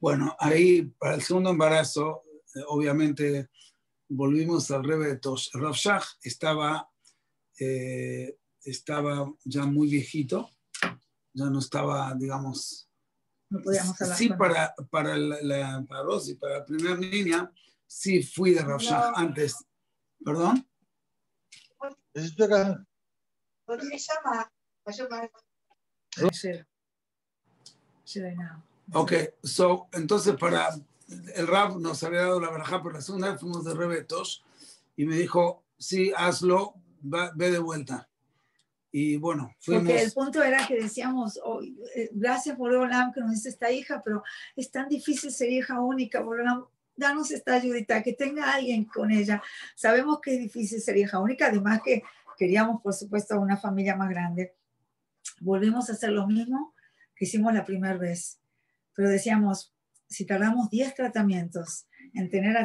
[0.00, 2.22] Bueno, ahí para el segundo embarazo,
[2.54, 3.50] eh, obviamente
[4.08, 5.50] volvimos al Rebe de Tosh.
[5.52, 5.76] Rav
[6.22, 6.88] estaba
[7.60, 10.50] eh, estaba ya muy viejito,
[11.32, 12.88] ya no estaba, digamos...
[13.50, 14.18] No podíamos hablar.
[14.18, 17.50] Sí, para, para, la, para Rosy, para la primera niña,
[17.88, 18.80] sí fui de Rav
[19.16, 19.56] antes.
[20.24, 20.64] ¿Perdón?
[28.92, 29.12] Ok,
[29.42, 30.70] so, entonces para
[31.34, 34.44] el Rab nos había dado la baraja por la segunda vez, fuimos de Rebetos
[34.96, 38.08] y me dijo, sí, hazlo, ve de vuelta.
[38.90, 39.84] Y bueno, fuimos...
[39.84, 41.60] Porque el punto era que decíamos, oh,
[41.94, 44.22] eh, gracias por Olam que nos dice esta hija, pero
[44.56, 46.64] es tan difícil ser hija única, por Olam,
[46.98, 49.42] danos esta ayudita, que tenga alguien con ella.
[49.74, 52.02] Sabemos que es difícil ser hija única, además que
[52.36, 54.54] queríamos, por supuesto, una familia más grande.
[55.40, 56.74] Volvimos a hacer lo mismo
[57.14, 58.40] que hicimos la primera vez,
[58.94, 59.74] pero decíamos,
[60.08, 62.62] si tardamos 10 tratamientos en tener a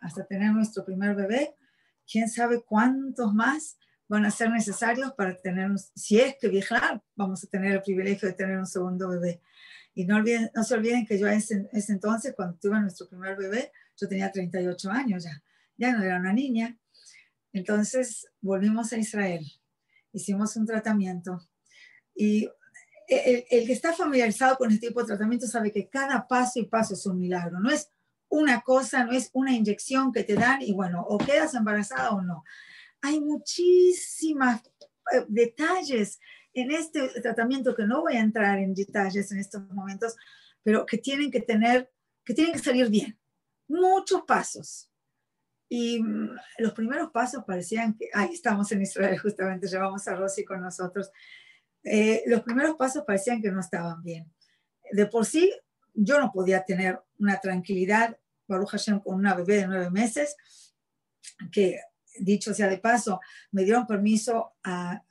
[0.00, 1.54] hasta tener nuestro primer bebé,
[2.10, 7.44] quién sabe cuántos más van a ser necesarios para tener, si es que viajar, vamos
[7.44, 9.42] a tener el privilegio de tener un segundo bebé.
[9.98, 13.08] Y no, olviden, no se olviden que yo en ese, ese, entonces, cuando tuve nuestro
[13.08, 15.42] primer bebé, yo tenía 38 años ya,
[15.76, 16.78] ya no era una niña.
[17.52, 19.44] Entonces volvimos a Israel,
[20.12, 21.40] hicimos un tratamiento.
[22.14, 22.48] Y
[23.08, 26.66] el, el, que está familiarizado con este tipo de tratamiento sabe que cada paso y
[26.66, 27.90] paso es un milagro, no es
[28.28, 32.22] una cosa, no es una inyección que te dan y bueno, o quedas embarazada o
[32.22, 32.44] no.
[33.02, 34.60] Hay muchísimos
[35.12, 36.20] eh, detalles
[36.60, 40.16] en este tratamiento que no voy a entrar en detalles en estos momentos,
[40.62, 41.90] pero que tienen que tener,
[42.24, 43.18] que tienen que salir bien.
[43.68, 44.90] Muchos pasos.
[45.68, 50.44] Y mm, los primeros pasos parecían que, ahí estamos en Israel justamente, llevamos a Rosy
[50.44, 51.10] con nosotros.
[51.84, 54.32] Eh, los primeros pasos parecían que no estaban bien.
[54.92, 55.52] De por sí,
[55.94, 60.36] yo no podía tener una tranquilidad, Baruch Hashem, con una bebé de nueve meses,
[61.52, 61.80] que
[62.20, 63.20] dicho sea de paso,
[63.52, 65.02] me dieron permiso a,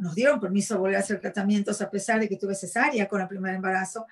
[0.00, 3.20] nos dieron permiso a volver a hacer tratamientos a pesar de que tuve cesárea con
[3.20, 4.06] el primer embarazo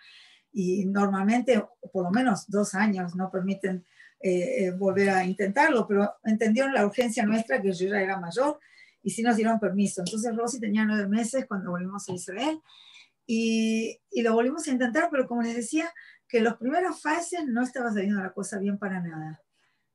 [0.52, 3.84] y normalmente por lo menos dos años no permiten
[4.20, 8.58] eh, eh, volver a intentarlo, pero entendieron la urgencia nuestra que yo ya era mayor
[9.02, 10.02] y sí nos dieron permiso.
[10.02, 12.60] Entonces Rosy tenía nueve meses cuando volvimos a Israel
[13.26, 15.90] y, y lo volvimos a intentar, pero como les decía,
[16.30, 19.42] que en las primeras fases no estaba saliendo la cosa bien para nada.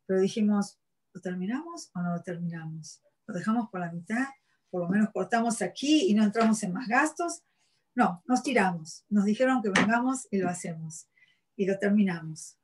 [0.06, 0.80] Pero dijimos,
[1.16, 3.02] ¿Lo terminamos o no lo terminamos?
[3.26, 4.28] ¿Lo dejamos por la mitad?
[4.70, 7.42] Por lo menos cortamos aquí y no entramos en más gastos.
[7.96, 9.06] No, nos tiramos.
[9.08, 11.08] Nos dijeron que vengamos y lo hacemos.
[11.56, 12.58] Y lo terminamos.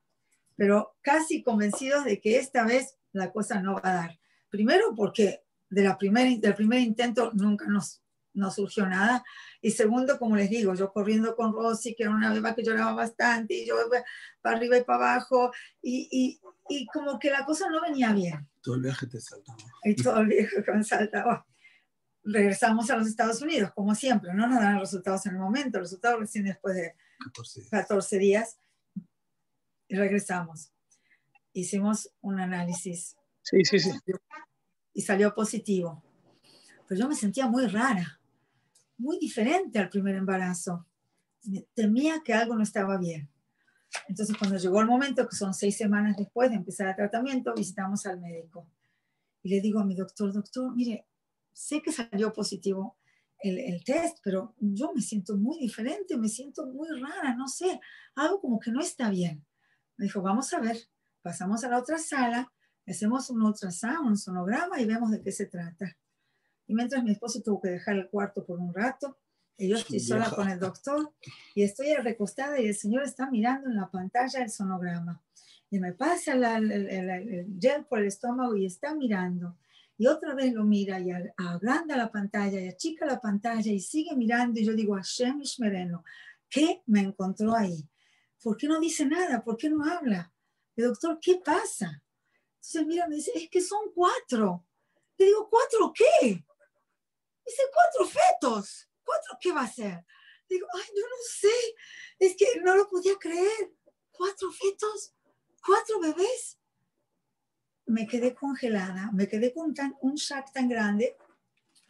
[0.58, 4.20] Pero casi convencidos de que esta vez la cosa no va a dar.
[4.50, 8.04] Primero porque de la del primer intento nunca nos,
[8.34, 9.24] no surgió nada.
[9.62, 12.94] Y segundo, como les digo, yo corriendo con Rosy, que era una beba que lloraba
[12.94, 13.76] bastante, y yo
[14.42, 15.52] para arriba y para abajo,
[15.82, 18.48] y, y como que la cosa no venía bien.
[18.62, 19.58] Todo el viaje te saltaba.
[19.84, 21.46] Y todo el viaje me saltaba.
[22.24, 25.90] Regresamos a los Estados Unidos, como siempre, no nos dan resultados en el momento, los
[25.90, 26.96] resultados recién después de
[27.72, 28.58] 14 días.
[29.88, 30.72] Y regresamos.
[31.52, 33.18] Hicimos un análisis.
[33.42, 33.92] Sí, sí, sí.
[34.94, 36.04] Y salió positivo.
[36.88, 38.21] Pero yo me sentía muy rara,
[38.98, 40.86] muy diferente al primer embarazo.
[41.74, 43.30] Temía que algo no estaba bien.
[44.08, 48.06] Entonces, cuando llegó el momento, que son seis semanas después de empezar el tratamiento, visitamos
[48.06, 48.68] al médico.
[49.44, 51.08] Y le digo a mi doctor, doctor, mire,
[51.52, 52.98] sé que salió positivo
[53.40, 57.80] el, el, test, pero yo me siento muy diferente, me siento muy rara, no sé,
[58.16, 59.44] algo como que no está bien.
[59.98, 60.78] Me dijo, vamos a ver,
[61.22, 62.54] pasamos a la otra sala,
[62.88, 65.98] hacemos un ultrasound, un sonograma y vemos de qué se trata.
[66.72, 69.18] Y mientras mi esposo tuvo que dejar el cuarto por un rato,
[69.58, 71.12] y yo estoy sola con el doctor
[71.54, 75.22] y estoy recostada y el señor está mirando en la pantalla el sonograma.
[75.70, 79.58] Y me pasa el, el, gel por el estómago y está mirando.
[79.98, 84.16] Y otra vez lo mira y agranda la pantalla y achica la pantalla y sigue
[84.16, 84.58] mirando.
[84.58, 86.06] Y yo digo, Hashem Ishmereno,
[86.50, 87.86] ¿qué me encontró ahí?
[88.42, 89.44] ¿Por qué no dice nada?
[89.44, 90.32] ¿Por qué no habla?
[90.78, 92.02] El doctor, ¿qué pasa?
[92.56, 94.66] Entonces mira, me dice, es que son cuatro.
[95.18, 96.46] Le digo, ¿cuatro qué?
[97.46, 98.90] Dice, cuatro fetos.
[99.04, 100.06] ¿Cuatro qué va a ser?
[100.50, 101.76] Digo, ay, yo no sé.
[102.20, 103.74] Es que no lo podía creer.
[104.12, 105.14] ¿Cuatro fetos?
[105.66, 106.60] ¿Cuatro bebés?
[107.86, 109.10] Me quedé congelada.
[109.14, 111.18] Me quedé con un shock tan grande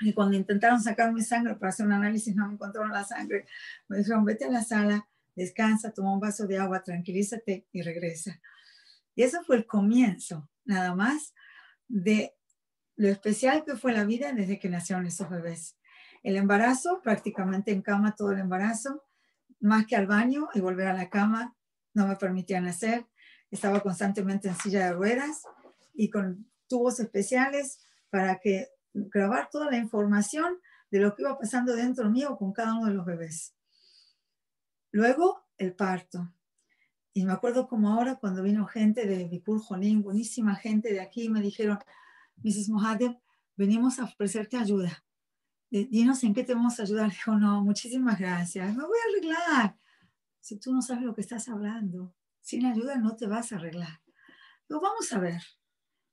[0.01, 3.45] y cuando intentaron sacarme sangre para hacer un análisis no me encontraron la sangre.
[3.87, 8.41] Me dijeron, vete a la sala, descansa, toma un vaso de agua, tranquilízate y regresa.
[9.15, 11.33] Y eso fue el comienzo, nada más,
[11.87, 12.35] de
[13.01, 15.75] lo especial que fue la vida desde que nacieron esos bebés.
[16.21, 19.03] El embarazo, prácticamente en cama todo el embarazo,
[19.59, 21.55] más que al baño y volver a la cama,
[21.95, 23.07] no me permitían hacer.
[23.49, 25.41] Estaba constantemente en silla de ruedas
[25.95, 27.79] y con tubos especiales
[28.11, 30.59] para que grabar toda la información
[30.91, 33.55] de lo que iba pasando dentro mío con cada uno de los bebés.
[34.91, 36.31] Luego, el parto.
[37.13, 41.29] Y me acuerdo como ahora cuando vino gente de Bipur Jonín, buenísima gente de aquí,
[41.29, 41.79] me dijeron,
[42.37, 42.69] Mrs.
[42.69, 43.15] Mohamed,
[43.55, 45.03] venimos a ofrecerte ayuda.
[45.69, 47.09] Dinos en qué te vamos a ayudar.
[47.11, 49.77] Dijo, no, muchísimas gracias, me voy a arreglar.
[50.39, 54.01] Si tú no sabes lo que estás hablando, sin ayuda no te vas a arreglar.
[54.67, 55.41] Digo, vamos a ver.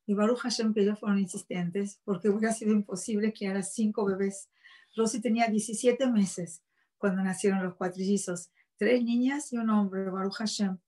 [0.06, 4.48] Y Baruch Hashem que ellos fueron insistentes, porque hubiera sido imposible que criar cinco bebés.
[4.96, 6.62] Rosy tenía 17 meses
[6.96, 10.78] cuando nacieron los cuatrillizos, tres niñas y un hombre, Baruch Hashem.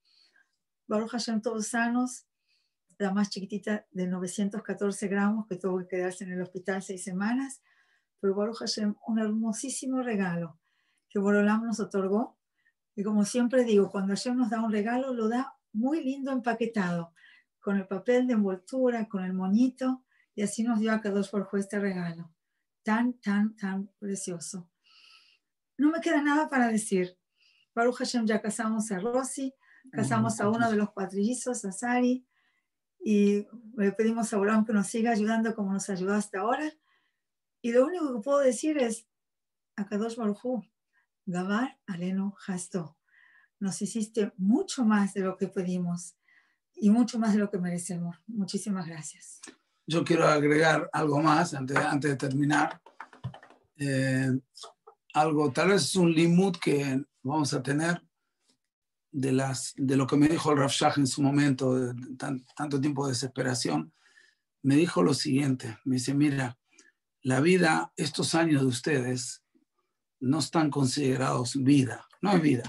[0.87, 2.27] Baruch Hashem todos sanos,
[3.01, 7.63] la más chiquitita de 914 gramos que tuvo que quedarse en el hospital seis semanas,
[8.21, 10.61] pero Baruch Hashem, un hermosísimo regalo
[11.09, 12.39] que Borolam nos otorgó.
[12.95, 17.15] Y como siempre digo, cuando Hashem nos da un regalo, lo da muy lindo empaquetado,
[17.59, 21.49] con el papel de envoltura, con el moñito, y así nos dio a Kadosh por
[21.55, 22.31] este regalo.
[22.83, 24.71] Tan, tan, tan precioso.
[25.79, 27.17] No me queda nada para decir.
[27.75, 29.55] Baruch Hashem, ya casamos a Rosy,
[29.91, 32.27] casamos a uno de los cuatrillizos, a Sari,
[33.03, 33.47] y
[33.77, 36.73] le pedimos a Abraham que nos siga ayudando como nos ayudó hasta ahora.
[37.63, 39.07] Y lo único que puedo decir es,
[39.77, 40.65] Akadosh Baruj
[41.27, 42.97] Gabar Aleno Hasto,
[43.59, 46.17] nos hiciste mucho más de lo que pedimos
[46.75, 48.17] y mucho más de lo que merecemos.
[48.27, 49.41] Muchísimas gracias.
[49.87, 52.81] Yo quiero agregar algo más antes, antes de terminar.
[53.77, 54.31] Eh,
[55.15, 58.03] algo, tal vez es un limud que vamos a tener
[59.13, 61.95] de, las, de lo que me dijo el Rav en su momento, de
[62.55, 63.93] tanto tiempo de desesperación.
[64.63, 66.59] Me dijo lo siguiente, me dice, mira,
[67.23, 69.43] la vida, estos años de ustedes
[70.21, 72.63] no están considerados vida, no es vida,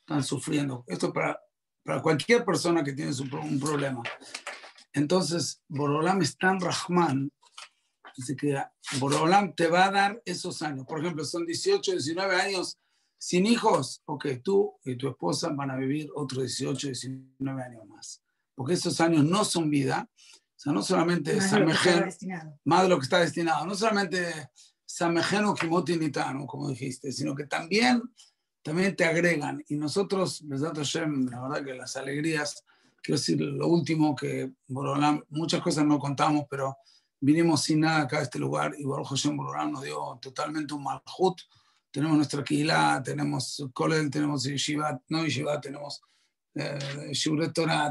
[0.00, 0.84] están sufriendo.
[0.86, 1.38] Esto para,
[1.84, 3.12] para cualquier persona que tiene
[3.42, 4.02] un problema.
[4.92, 7.30] Entonces, Borolam es tan Rahman,
[8.16, 8.62] dice que
[8.98, 10.86] Borolam te va a dar esos años.
[10.86, 12.78] Por ejemplo, son 18, 19 años
[13.22, 18.22] sin hijos, ok, tú y tu esposa van a vivir otros 18, 19 años más.
[18.54, 22.18] Porque esos años no son vida, o sea, no solamente más,
[22.64, 24.50] más de lo que está destinado, no solamente
[24.86, 28.02] Samejeno Kimoti Nitano, como dijiste, sino que también,
[28.62, 29.62] también te agregan.
[29.68, 32.64] Y nosotros, la verdad que las alegrías,
[33.02, 34.50] quiero decir, lo último que
[35.28, 36.74] muchas cosas no contamos, pero
[37.20, 40.84] vinimos sin nada acá a este lugar y Baruch Hashem Borolam nos dio totalmente un
[40.84, 41.38] malhut.
[41.90, 46.00] Tenemos nuestra Kihila, tenemos Kolel, tenemos Yeshiva, no Yeshiva, tenemos
[46.54, 47.12] eh,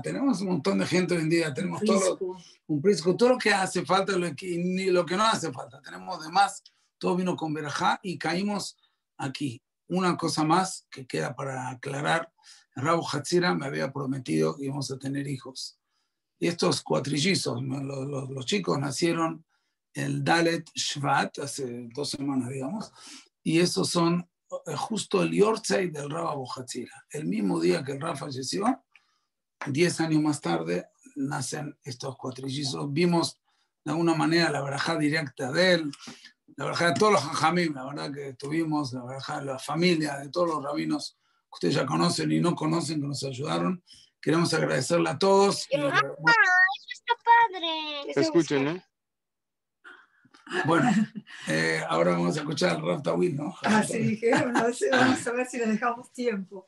[0.03, 2.19] tenemos un montón de gente hoy en día, tenemos todo,
[2.67, 5.81] un prisco, todo lo que hace falta lo que, ni lo que no hace falta,
[5.81, 6.61] tenemos de más,
[6.97, 8.77] todo vino con verajá y caímos
[9.17, 9.61] aquí.
[9.87, 12.31] Una cosa más que queda para aclarar,
[12.75, 15.79] Rabu Hatzira me había prometido que íbamos a tener hijos.
[16.37, 19.43] Y estos cuatrillizos, los, los chicos nacieron
[19.93, 22.91] el Dalet Shvat, hace dos semanas, digamos,
[23.49, 24.29] y esos son
[24.67, 27.03] eh, justo el Yortzeit del Rabba Bohatzira.
[27.09, 28.83] El mismo día que el Rafa falleció,
[29.65, 32.93] diez años más tarde, nacen estos cuatrillizos.
[32.93, 33.41] Vimos
[33.83, 35.91] de alguna manera la verajá directa de él,
[36.57, 40.17] la verajá de todos los hajamim, la verdad que tuvimos la verajá de la familia,
[40.17, 41.17] de todos los rabinos
[41.49, 43.83] que ustedes ya conocen y no conocen, que nos ayudaron.
[44.21, 45.67] Queremos agradecerle a todos.
[45.73, 48.11] ¡Ah, eso está padre!
[48.15, 48.88] Escuchen, ¿eh?
[50.65, 50.89] Bueno,
[51.47, 53.55] eh, ahora vamos a escuchar al Rav Tawil, ¿no?
[53.63, 56.67] Así ah, dijeron, no sé, vamos a ver si le dejamos tiempo.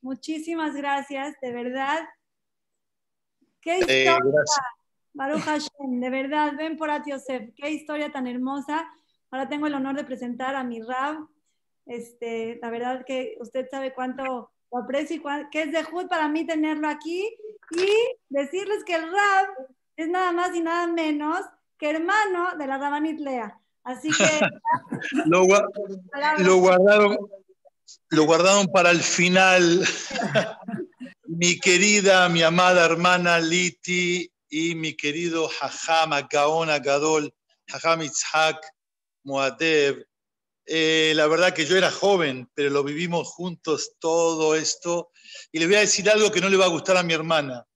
[0.00, 2.00] Muchísimas gracias, de verdad.
[3.60, 4.42] Qué eh, historia.
[5.14, 8.88] Baruch Hashem, de verdad, ven por Atiosef, qué historia tan hermosa.
[9.30, 11.26] Ahora tengo el honor de presentar a mi Rab.
[11.86, 16.06] Este, la verdad que usted sabe cuánto lo aprecio y cuán, qué es de Jud
[16.08, 17.28] para mí tenerlo aquí
[17.70, 17.88] y
[18.28, 19.46] decirles que el Rab
[19.96, 21.40] es nada más y nada menos
[21.82, 23.58] que hermano de la Rabanit Lea.
[23.82, 24.40] Así que
[25.26, 25.44] lo,
[26.38, 27.18] lo guardaron
[28.10, 29.84] lo guardaron para el final.
[31.26, 37.34] mi querida, mi amada hermana Liti y mi querido Hajam Gaon Gadol,
[37.72, 38.64] Hajam Itzhak
[39.24, 40.06] Moadev.
[40.64, 45.10] Eh, la verdad que yo era joven, pero lo vivimos juntos todo esto.
[45.50, 47.66] Y le voy a decir algo que no le va a gustar a mi hermana.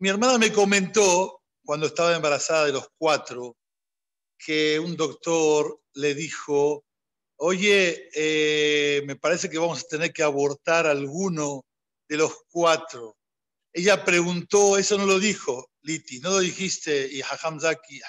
[0.00, 1.37] Mi hermana me comentó,
[1.68, 3.58] cuando estaba embarazada de los cuatro,
[4.38, 6.86] que un doctor le dijo,
[7.36, 11.66] oye, eh, me parece que vamos a tener que abortar alguno
[12.08, 13.18] de los cuatro.
[13.70, 18.00] Ella preguntó, eso no lo dijo, Liti, no lo dijiste, y Hajam Zaki,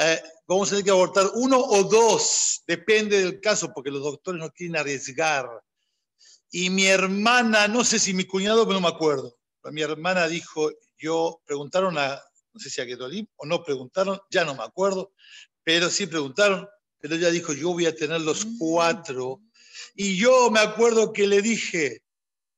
[0.00, 4.40] eh, vamos a tener que abortar uno o dos, depende del caso, porque los doctores
[4.40, 5.48] no quieren arriesgar.
[6.50, 9.38] Y mi hermana, no sé si mi cuñado, pero no me acuerdo,
[9.70, 12.20] mi hermana dijo, yo preguntaron a,
[12.52, 15.12] no sé si a Getolim o no preguntaron, ya no me acuerdo,
[15.64, 18.58] pero sí preguntaron, pero ella dijo, yo voy a tener los mm.
[18.58, 19.40] cuatro.
[19.94, 22.02] Y yo me acuerdo que le dije,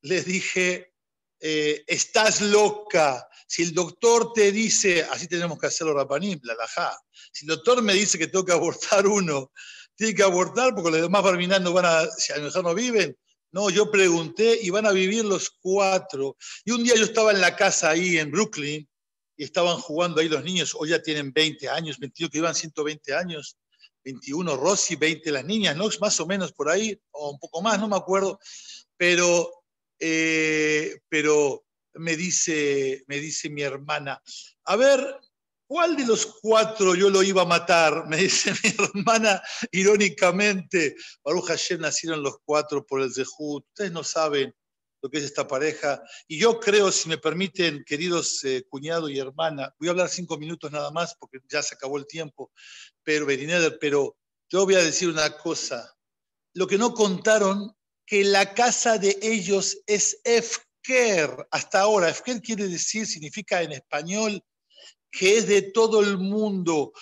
[0.02, 0.92] le dije,
[1.40, 3.26] eh, estás loca.
[3.46, 6.96] Si el doctor te dice, así tenemos que hacerlo, Rapanim, la lajá.
[7.32, 9.52] Si el doctor me dice que tengo que abortar uno,
[9.96, 13.16] tiene que abortar porque los demás barminando van a, si a lo mejor no viven.
[13.52, 16.36] No, yo pregunté y van a vivir los cuatro.
[16.64, 18.88] Y un día yo estaba en la casa ahí en Brooklyn
[19.36, 23.56] estaban jugando ahí los niños, hoy ya tienen 20 años, 21 que iban 120 años.
[24.04, 25.88] 21 Rossi, 20 las niñas, ¿no?
[26.00, 28.38] Más o menos por ahí, o un poco más, no me acuerdo,
[28.96, 29.50] pero,
[29.98, 31.64] eh, pero
[31.94, 34.22] me, dice, me dice mi hermana,
[34.64, 35.18] a ver,
[35.66, 38.06] ¿cuál de los cuatro yo lo iba a matar?
[38.08, 44.04] Me dice mi hermana irónicamente, Baruch Hashem nacieron los cuatro por el Zehut, ustedes no
[44.04, 44.54] saben
[45.04, 46.02] lo que es esta pareja.
[46.26, 50.38] Y yo creo, si me permiten, queridos eh, cuñado y hermana, voy a hablar cinco
[50.38, 52.50] minutos nada más porque ya se acabó el tiempo,
[53.02, 53.26] pero
[53.78, 54.16] pero
[54.48, 55.94] yo voy a decir una cosa.
[56.54, 57.76] Lo que no contaron,
[58.06, 62.08] que la casa de ellos es Efker hasta ahora.
[62.08, 64.42] Efker quiere decir, significa en español,
[65.10, 66.94] que es de todo el mundo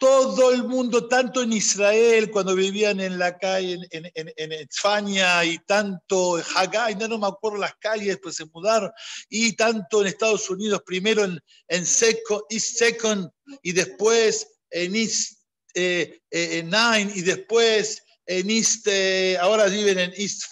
[0.00, 6.38] todo el mundo, tanto en Israel, cuando vivían en la calle, en, España, y tanto
[6.38, 8.90] en Haggai, no, me acuerdo las calles, pues se mudaron,
[9.28, 11.38] y tanto en Estados Unidos, primero en,
[11.68, 13.28] en East Second,
[13.62, 15.42] y después en East
[15.74, 20.44] eh, eh Nine, y después en East, eh, ahora viven en East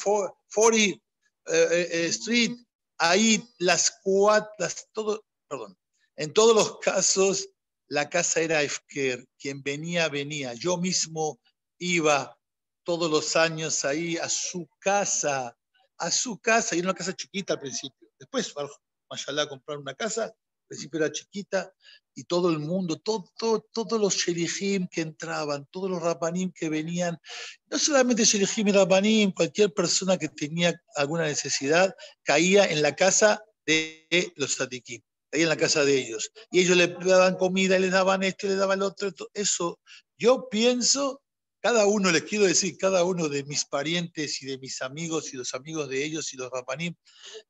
[0.55, 1.01] 40
[1.47, 2.53] eh, Street,
[2.99, 5.75] ahí las cuatro, todo, perdón,
[6.17, 7.49] en todos los casos,
[7.89, 10.55] la casa era Efker, quien venía, venía.
[10.55, 11.41] Yo mismo
[11.79, 12.39] iba
[12.85, 15.57] todos los años ahí a su casa,
[15.99, 18.09] a su casa, y era una casa chiquita al principio.
[18.19, 20.35] Después, a comprar una casa, al
[20.69, 21.73] principio era chiquita,
[22.15, 23.31] y todo el mundo, todo,
[23.73, 27.19] todos los sherihim que entraban, todos los rabanim que venían,
[27.67, 33.43] no solamente sherihim y rabanim, cualquier persona que tenía alguna necesidad, caía en la casa
[33.65, 35.03] de los sadikim
[35.33, 36.31] ahí en la casa de ellos.
[36.51, 39.11] Y ellos le daban comida, le daban esto, le daban lo otro.
[39.35, 39.81] Eso,
[40.17, 41.23] yo pienso,
[41.61, 45.37] cada uno, les quiero decir, cada uno de mis parientes y de mis amigos y
[45.37, 46.95] los amigos de ellos y los rapanim,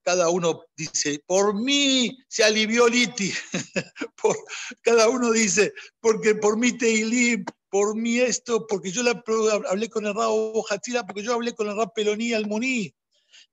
[0.02, 3.32] cada uno dice, por mí se alivió Liti.
[4.82, 9.02] cada uno dice, porque por mí Teilib, por mí esto, porque yo
[9.68, 12.94] hablé con el Rabo Jatira, porque yo hablé con el Rab Peloní Almoní.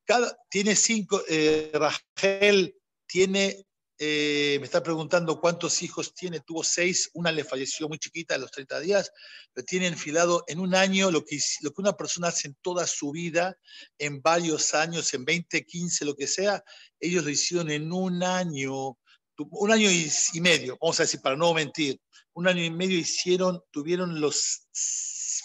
[0.06, 2.76] Cada, tiene cinco, eh, Rachel
[3.08, 3.65] tiene
[3.98, 8.38] eh, me está preguntando cuántos hijos tiene, tuvo seis, una le falleció muy chiquita a
[8.38, 9.12] los 30 días,
[9.54, 12.88] pero tiene enfilado en un año lo que, lo que una persona hace en toda
[12.88, 13.58] su vida,
[13.98, 16.62] en varios años, en 20, 15, lo que sea,
[17.00, 18.98] ellos lo hicieron en un año,
[19.38, 22.02] un año y, medio, vamos a decir, para no mentir,
[22.34, 24.68] un año y medio hicieron, tuvieron los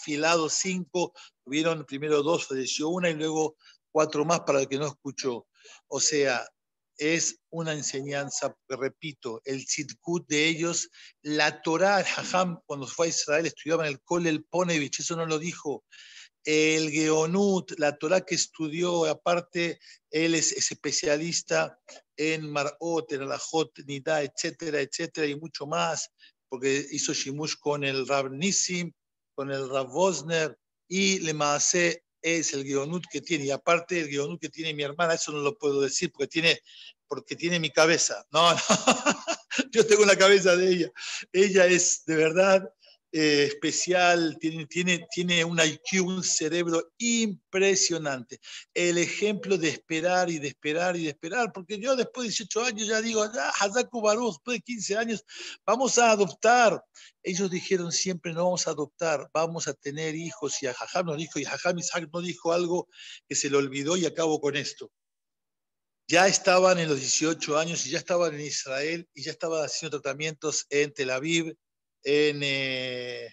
[0.03, 1.13] filados cinco,
[1.45, 3.55] tuvieron primero dos, falleció una y luego
[3.91, 5.47] cuatro más para el que no escuchó.
[5.87, 6.45] O sea,
[7.01, 10.87] es una enseñanza, repito, el tzidkut de ellos,
[11.23, 15.15] la Torah, el Hajam, cuando fue a Israel, estudiaba en el Kol el Ponevich, eso
[15.15, 15.83] no lo dijo.
[16.43, 19.79] El Geonut, la Torah que estudió, aparte,
[20.11, 21.75] él es, especialista
[22.15, 26.07] en Marot, en Alajot, Nida, etcétera, etcétera, y mucho más,
[26.49, 28.91] porque hizo Shimush con el Rab Nissim,
[29.33, 30.55] con el Rab Wosner,
[30.87, 33.45] y le Maase es el guionut que tiene.
[33.45, 36.59] Y aparte el guionut que tiene mi hermana, eso no lo puedo decir porque tiene,
[37.07, 38.25] porque tiene mi cabeza.
[38.31, 38.59] No, no.
[39.71, 40.91] Yo tengo la cabeza de ella.
[41.31, 42.73] Ella es de verdad
[43.13, 48.39] eh, especial, tiene, tiene, tiene un IQ, un cerebro impresionante.
[48.73, 52.63] El ejemplo de esperar y de esperar y de esperar, porque yo después de 18
[52.63, 55.25] años ya digo, ya, Hazaku Baruch, después de 15 años,
[55.65, 56.81] vamos a adoptar.
[57.21, 60.63] Ellos dijeron siempre, no vamos a adoptar, vamos a tener hijos.
[60.63, 62.87] Y a Jajam nos dijo, y Jajam Isaac no dijo algo
[63.27, 64.89] que se le olvidó y acabo con esto.
[66.07, 70.01] Ya estaban en los 18 años y ya estaban en Israel y ya estaban haciendo
[70.01, 71.55] tratamientos en Tel Aviv,
[72.03, 73.29] en, eh,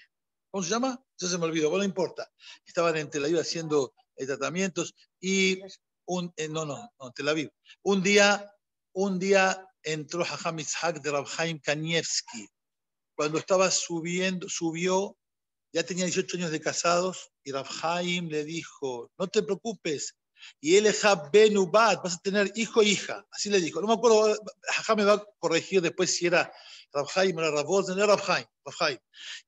[0.51, 1.03] ¿cómo se llama?
[1.19, 2.31] Eso se me olvidó, bueno, no importa.
[2.67, 5.61] Estaban en Tel Aviv haciendo eh, tratamientos y
[6.07, 7.51] un, eh, no, no, no, Tel Aviv.
[7.83, 8.51] Un día,
[8.93, 12.49] un día entró Hajam Ishak de Rabhaim Kanievski.
[13.17, 15.17] Cuando estaba subiendo, subió,
[15.73, 20.15] ya tenía 18 años de casados y Rabhaim le dijo, no te preocupes,
[20.61, 23.27] y él es Benubat, vas a tener hijo e hija.
[23.31, 23.81] Así le dijo.
[23.81, 24.37] No me acuerdo,
[24.77, 26.53] Hajam me va a corregir después si era
[26.93, 28.99] Rabhaim, era Rabos, era Rabhaim,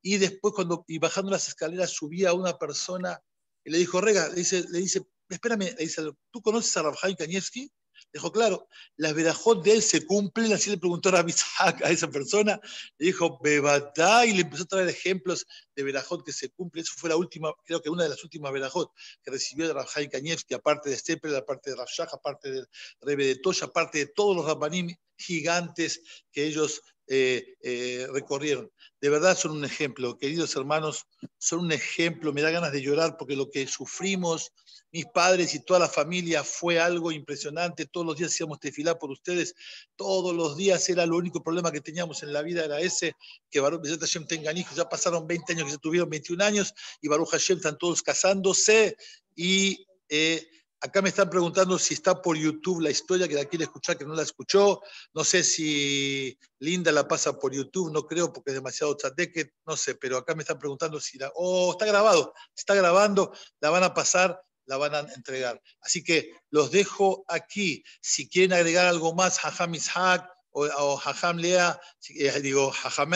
[0.02, 3.20] Y después, cuando y bajando las escaleras, subía a una persona
[3.64, 7.16] y le dijo, Rega, le dice, le dice espérame, le dice, ¿tú conoces a Rabhaim
[7.16, 7.70] Kanievski?
[8.12, 12.60] Dijo, claro, las verajot de él se cumplen, así le preguntó a a esa persona,
[12.98, 15.46] le dijo, bebadá, y le empezó a traer ejemplos
[15.76, 16.82] de verajot que se cumplen.
[16.82, 18.92] Eso fue la última, creo que una de las últimas verajot
[19.22, 22.66] que recibió de Rabjai Kanievski, aparte de Stepel, aparte de Rafshah, aparte de
[23.00, 26.00] Rebe aparte de todos los rabanim gigantes
[26.32, 26.80] que ellos
[27.12, 28.70] eh, eh, recorrieron.
[29.00, 31.08] De verdad son un ejemplo, queridos hermanos,
[31.38, 32.32] son un ejemplo.
[32.32, 34.52] Me da ganas de llorar porque lo que sufrimos,
[34.92, 37.86] mis padres y toda la familia, fue algo impresionante.
[37.86, 39.56] Todos los días hacíamos tefilá por ustedes,
[39.96, 43.16] todos los días era el único problema que teníamos en la vida, era ese,
[43.50, 44.76] que Baruch Hashem tengan hijos.
[44.76, 48.96] Ya pasaron 20 años que se tuvieron 21 años y Baruch Hashem están todos casándose
[49.34, 49.84] y...
[50.08, 50.46] Eh,
[50.82, 54.06] Acá me están preguntando si está por YouTube la historia que la quiere escuchar, que
[54.06, 54.80] no la escuchó.
[55.12, 59.76] No sé si Linda la pasa por YouTube, no creo porque es demasiado chateque, no
[59.76, 61.30] sé, pero acá me están preguntando si la.
[61.34, 65.60] Oh, está grabado, está grabando, la van a pasar, la van a entregar.
[65.82, 67.84] Así que los dejo aquí.
[68.00, 73.12] Si quieren agregar algo más, Jajam Ishaq o, o Lea, eh, digo, Jajam,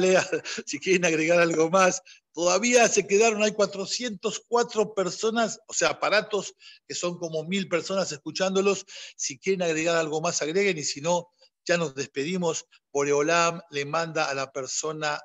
[0.00, 0.24] Lea,
[0.66, 2.02] si quieren agregar algo más,
[2.34, 6.54] Todavía se quedaron, hay 404 personas, o sea, aparatos
[6.86, 8.84] que son como mil personas escuchándolos.
[9.16, 11.28] Si quieren agregar algo más, agreguen y si no,
[11.64, 12.66] ya nos despedimos.
[12.92, 15.20] Boreolam le manda a la persona,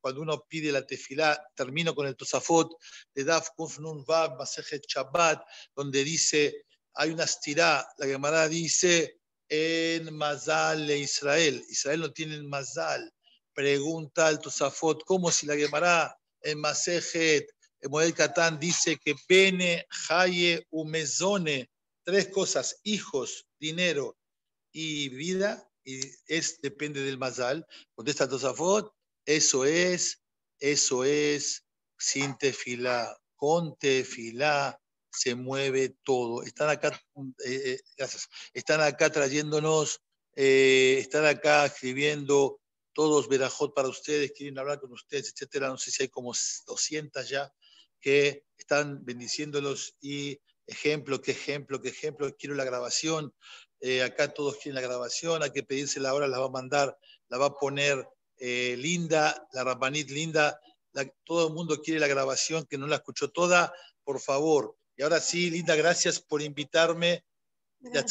[0.00, 2.70] cuando uno pide la tefilá, termino con el tosafot
[3.12, 5.42] de Daf Kuf Nun Vav, Masejet Shabbat,
[5.74, 11.64] donde dice, hay una estirá, la Gemara dice, en Mazal de Israel.
[11.68, 13.12] Israel no tiene Mazal.
[13.52, 17.46] Pregunta al tosafot, ¿cómo si la Gemara en Masejet,
[17.88, 21.68] Model Catán dice que Bene, Haye, Umezone,
[22.04, 24.16] tres cosas, hijos, dinero
[24.72, 27.66] y vida, y es, depende del Mazal.
[27.94, 28.94] Contesta Tosafot,
[29.26, 30.22] eso es,
[30.60, 31.64] eso es,
[31.98, 34.78] sin tefilá, con tefilá
[35.10, 36.42] se mueve todo.
[36.42, 36.88] Están acá,
[37.44, 40.00] eh, eh, gracias, están acá trayéndonos,
[40.34, 42.60] eh, están acá escribiendo
[42.92, 45.68] todos Verajot para ustedes, quieren hablar con ustedes, etcétera.
[45.68, 46.32] No sé si hay como
[46.66, 47.52] 200 ya
[48.00, 53.34] que están bendiciéndolos y ejemplo, qué ejemplo, qué ejemplo, quiero la grabación.
[53.80, 56.96] Eh, acá todos quieren la grabación, hay que pedírsela ahora, la va a mandar,
[57.28, 60.60] la va a poner eh, Linda, la Rabanit Linda.
[61.24, 63.72] todo el mundo quiere la grabación, que no la escuchó toda,
[64.04, 64.76] por favor.
[64.96, 67.24] Y ahora sí, Linda, gracias por invitarme.
[67.80, 68.04] Ya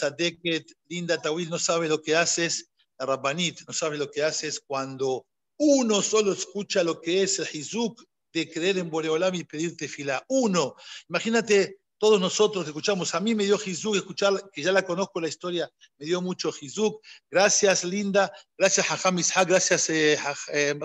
[0.89, 2.70] Linda Tawil, no sabe lo que haces
[3.05, 5.25] Rabbanit, no sabe lo que hace es cuando
[5.57, 10.23] uno solo escucha lo que es el Hizuk de creer en Boreolam y pedirte fila.
[10.29, 10.75] Uno.
[11.09, 13.13] Imagínate todos nosotros escuchamos.
[13.13, 16.49] A mí me dio Hizuk escuchar, que ya la conozco la historia, me dio mucho
[16.49, 16.99] Hizuk.
[17.29, 18.33] Gracias, Linda.
[18.57, 19.47] Gracias, Hajam Ishaq.
[19.47, 20.17] Gracias, eh,
[20.51, 20.75] eh,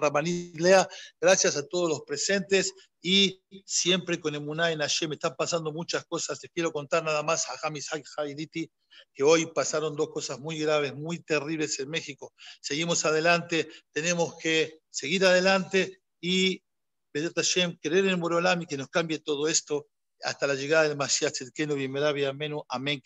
[0.56, 0.86] Lea.
[1.18, 5.14] Gracias a todos los presentes y siempre con Emuná en Hashem.
[5.14, 6.38] Están pasando muchas cosas.
[6.38, 8.70] Te quiero contar nada más, Hajam Ishaq Haiditi
[9.14, 12.34] que hoy pasaron dos cosas muy graves, muy terribles en México.
[12.60, 16.62] Seguimos adelante, tenemos que seguir adelante y
[17.10, 19.86] pedir Hashem, creer en Borolam que nos cambie todo esto
[20.22, 23.02] hasta la llegada del Mashiach Tzedkenu, bienvenido, amén, amén,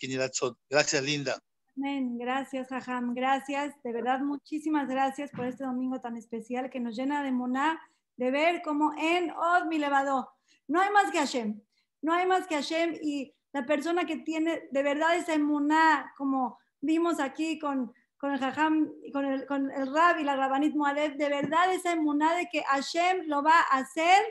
[0.69, 1.39] Gracias, Linda.
[1.77, 6.95] Amén, gracias, Jajam, gracias, de verdad, muchísimas gracias por este domingo tan especial que nos
[6.95, 7.79] llena de moná,
[8.17, 10.29] de ver como en Od mi levado.
[10.67, 11.61] No hay más que Hashem,
[12.01, 16.59] no hay más que Hashem y la persona que tiene de verdad esa emuná, como
[16.81, 21.15] vimos aquí con, con el Jajam, con el, con el Rab y la Rabanit Moaled,
[21.15, 24.21] de verdad esa emuná de que Hashem lo va a hacer,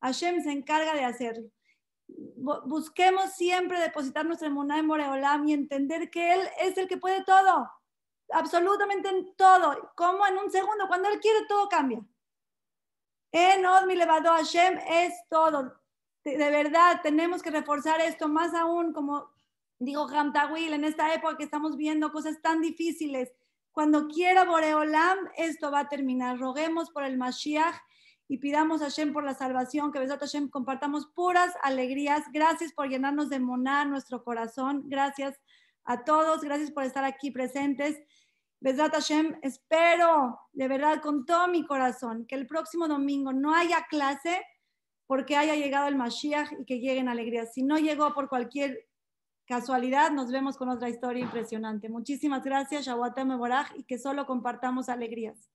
[0.00, 1.50] Hashem se encarga de hacerlo.
[2.08, 7.22] Busquemos siempre depositar nuestra emuná en Moreolam y entender que Él es el que puede
[7.24, 7.70] todo.
[8.30, 12.04] absolutamente en todo, como en un segundo, cuando Él quiere todo cambia.
[13.32, 15.80] En Odmi Levado Hashem es todo.
[16.24, 19.30] De, de verdad, tenemos que reforzar esto más aún, como
[19.78, 23.32] digo Hamtawil, en esta época que estamos viendo cosas tan difíciles.
[23.72, 26.38] Cuando quiera Boreolam, esto va a terminar.
[26.38, 27.76] Roguemos por el Mashiach
[28.28, 32.24] y pidamos a Hashem por la salvación, que Besat Hashem compartamos puras alegrías.
[32.30, 34.82] Gracias por llenarnos de monar nuestro corazón.
[34.86, 35.40] Gracias
[35.84, 37.98] a todos, gracias por estar aquí presentes.
[38.60, 43.86] Besat Hashem, espero de verdad con todo mi corazón que el próximo domingo no haya
[43.88, 44.44] clase
[45.06, 47.54] porque haya llegado el Mashiach y que lleguen alegrías.
[47.54, 48.86] Si no llegó por cualquier
[49.46, 51.88] casualidad, nos vemos con otra historia impresionante.
[51.88, 55.48] Muchísimas gracias, Shawatem Boraj, y que solo compartamos alegrías.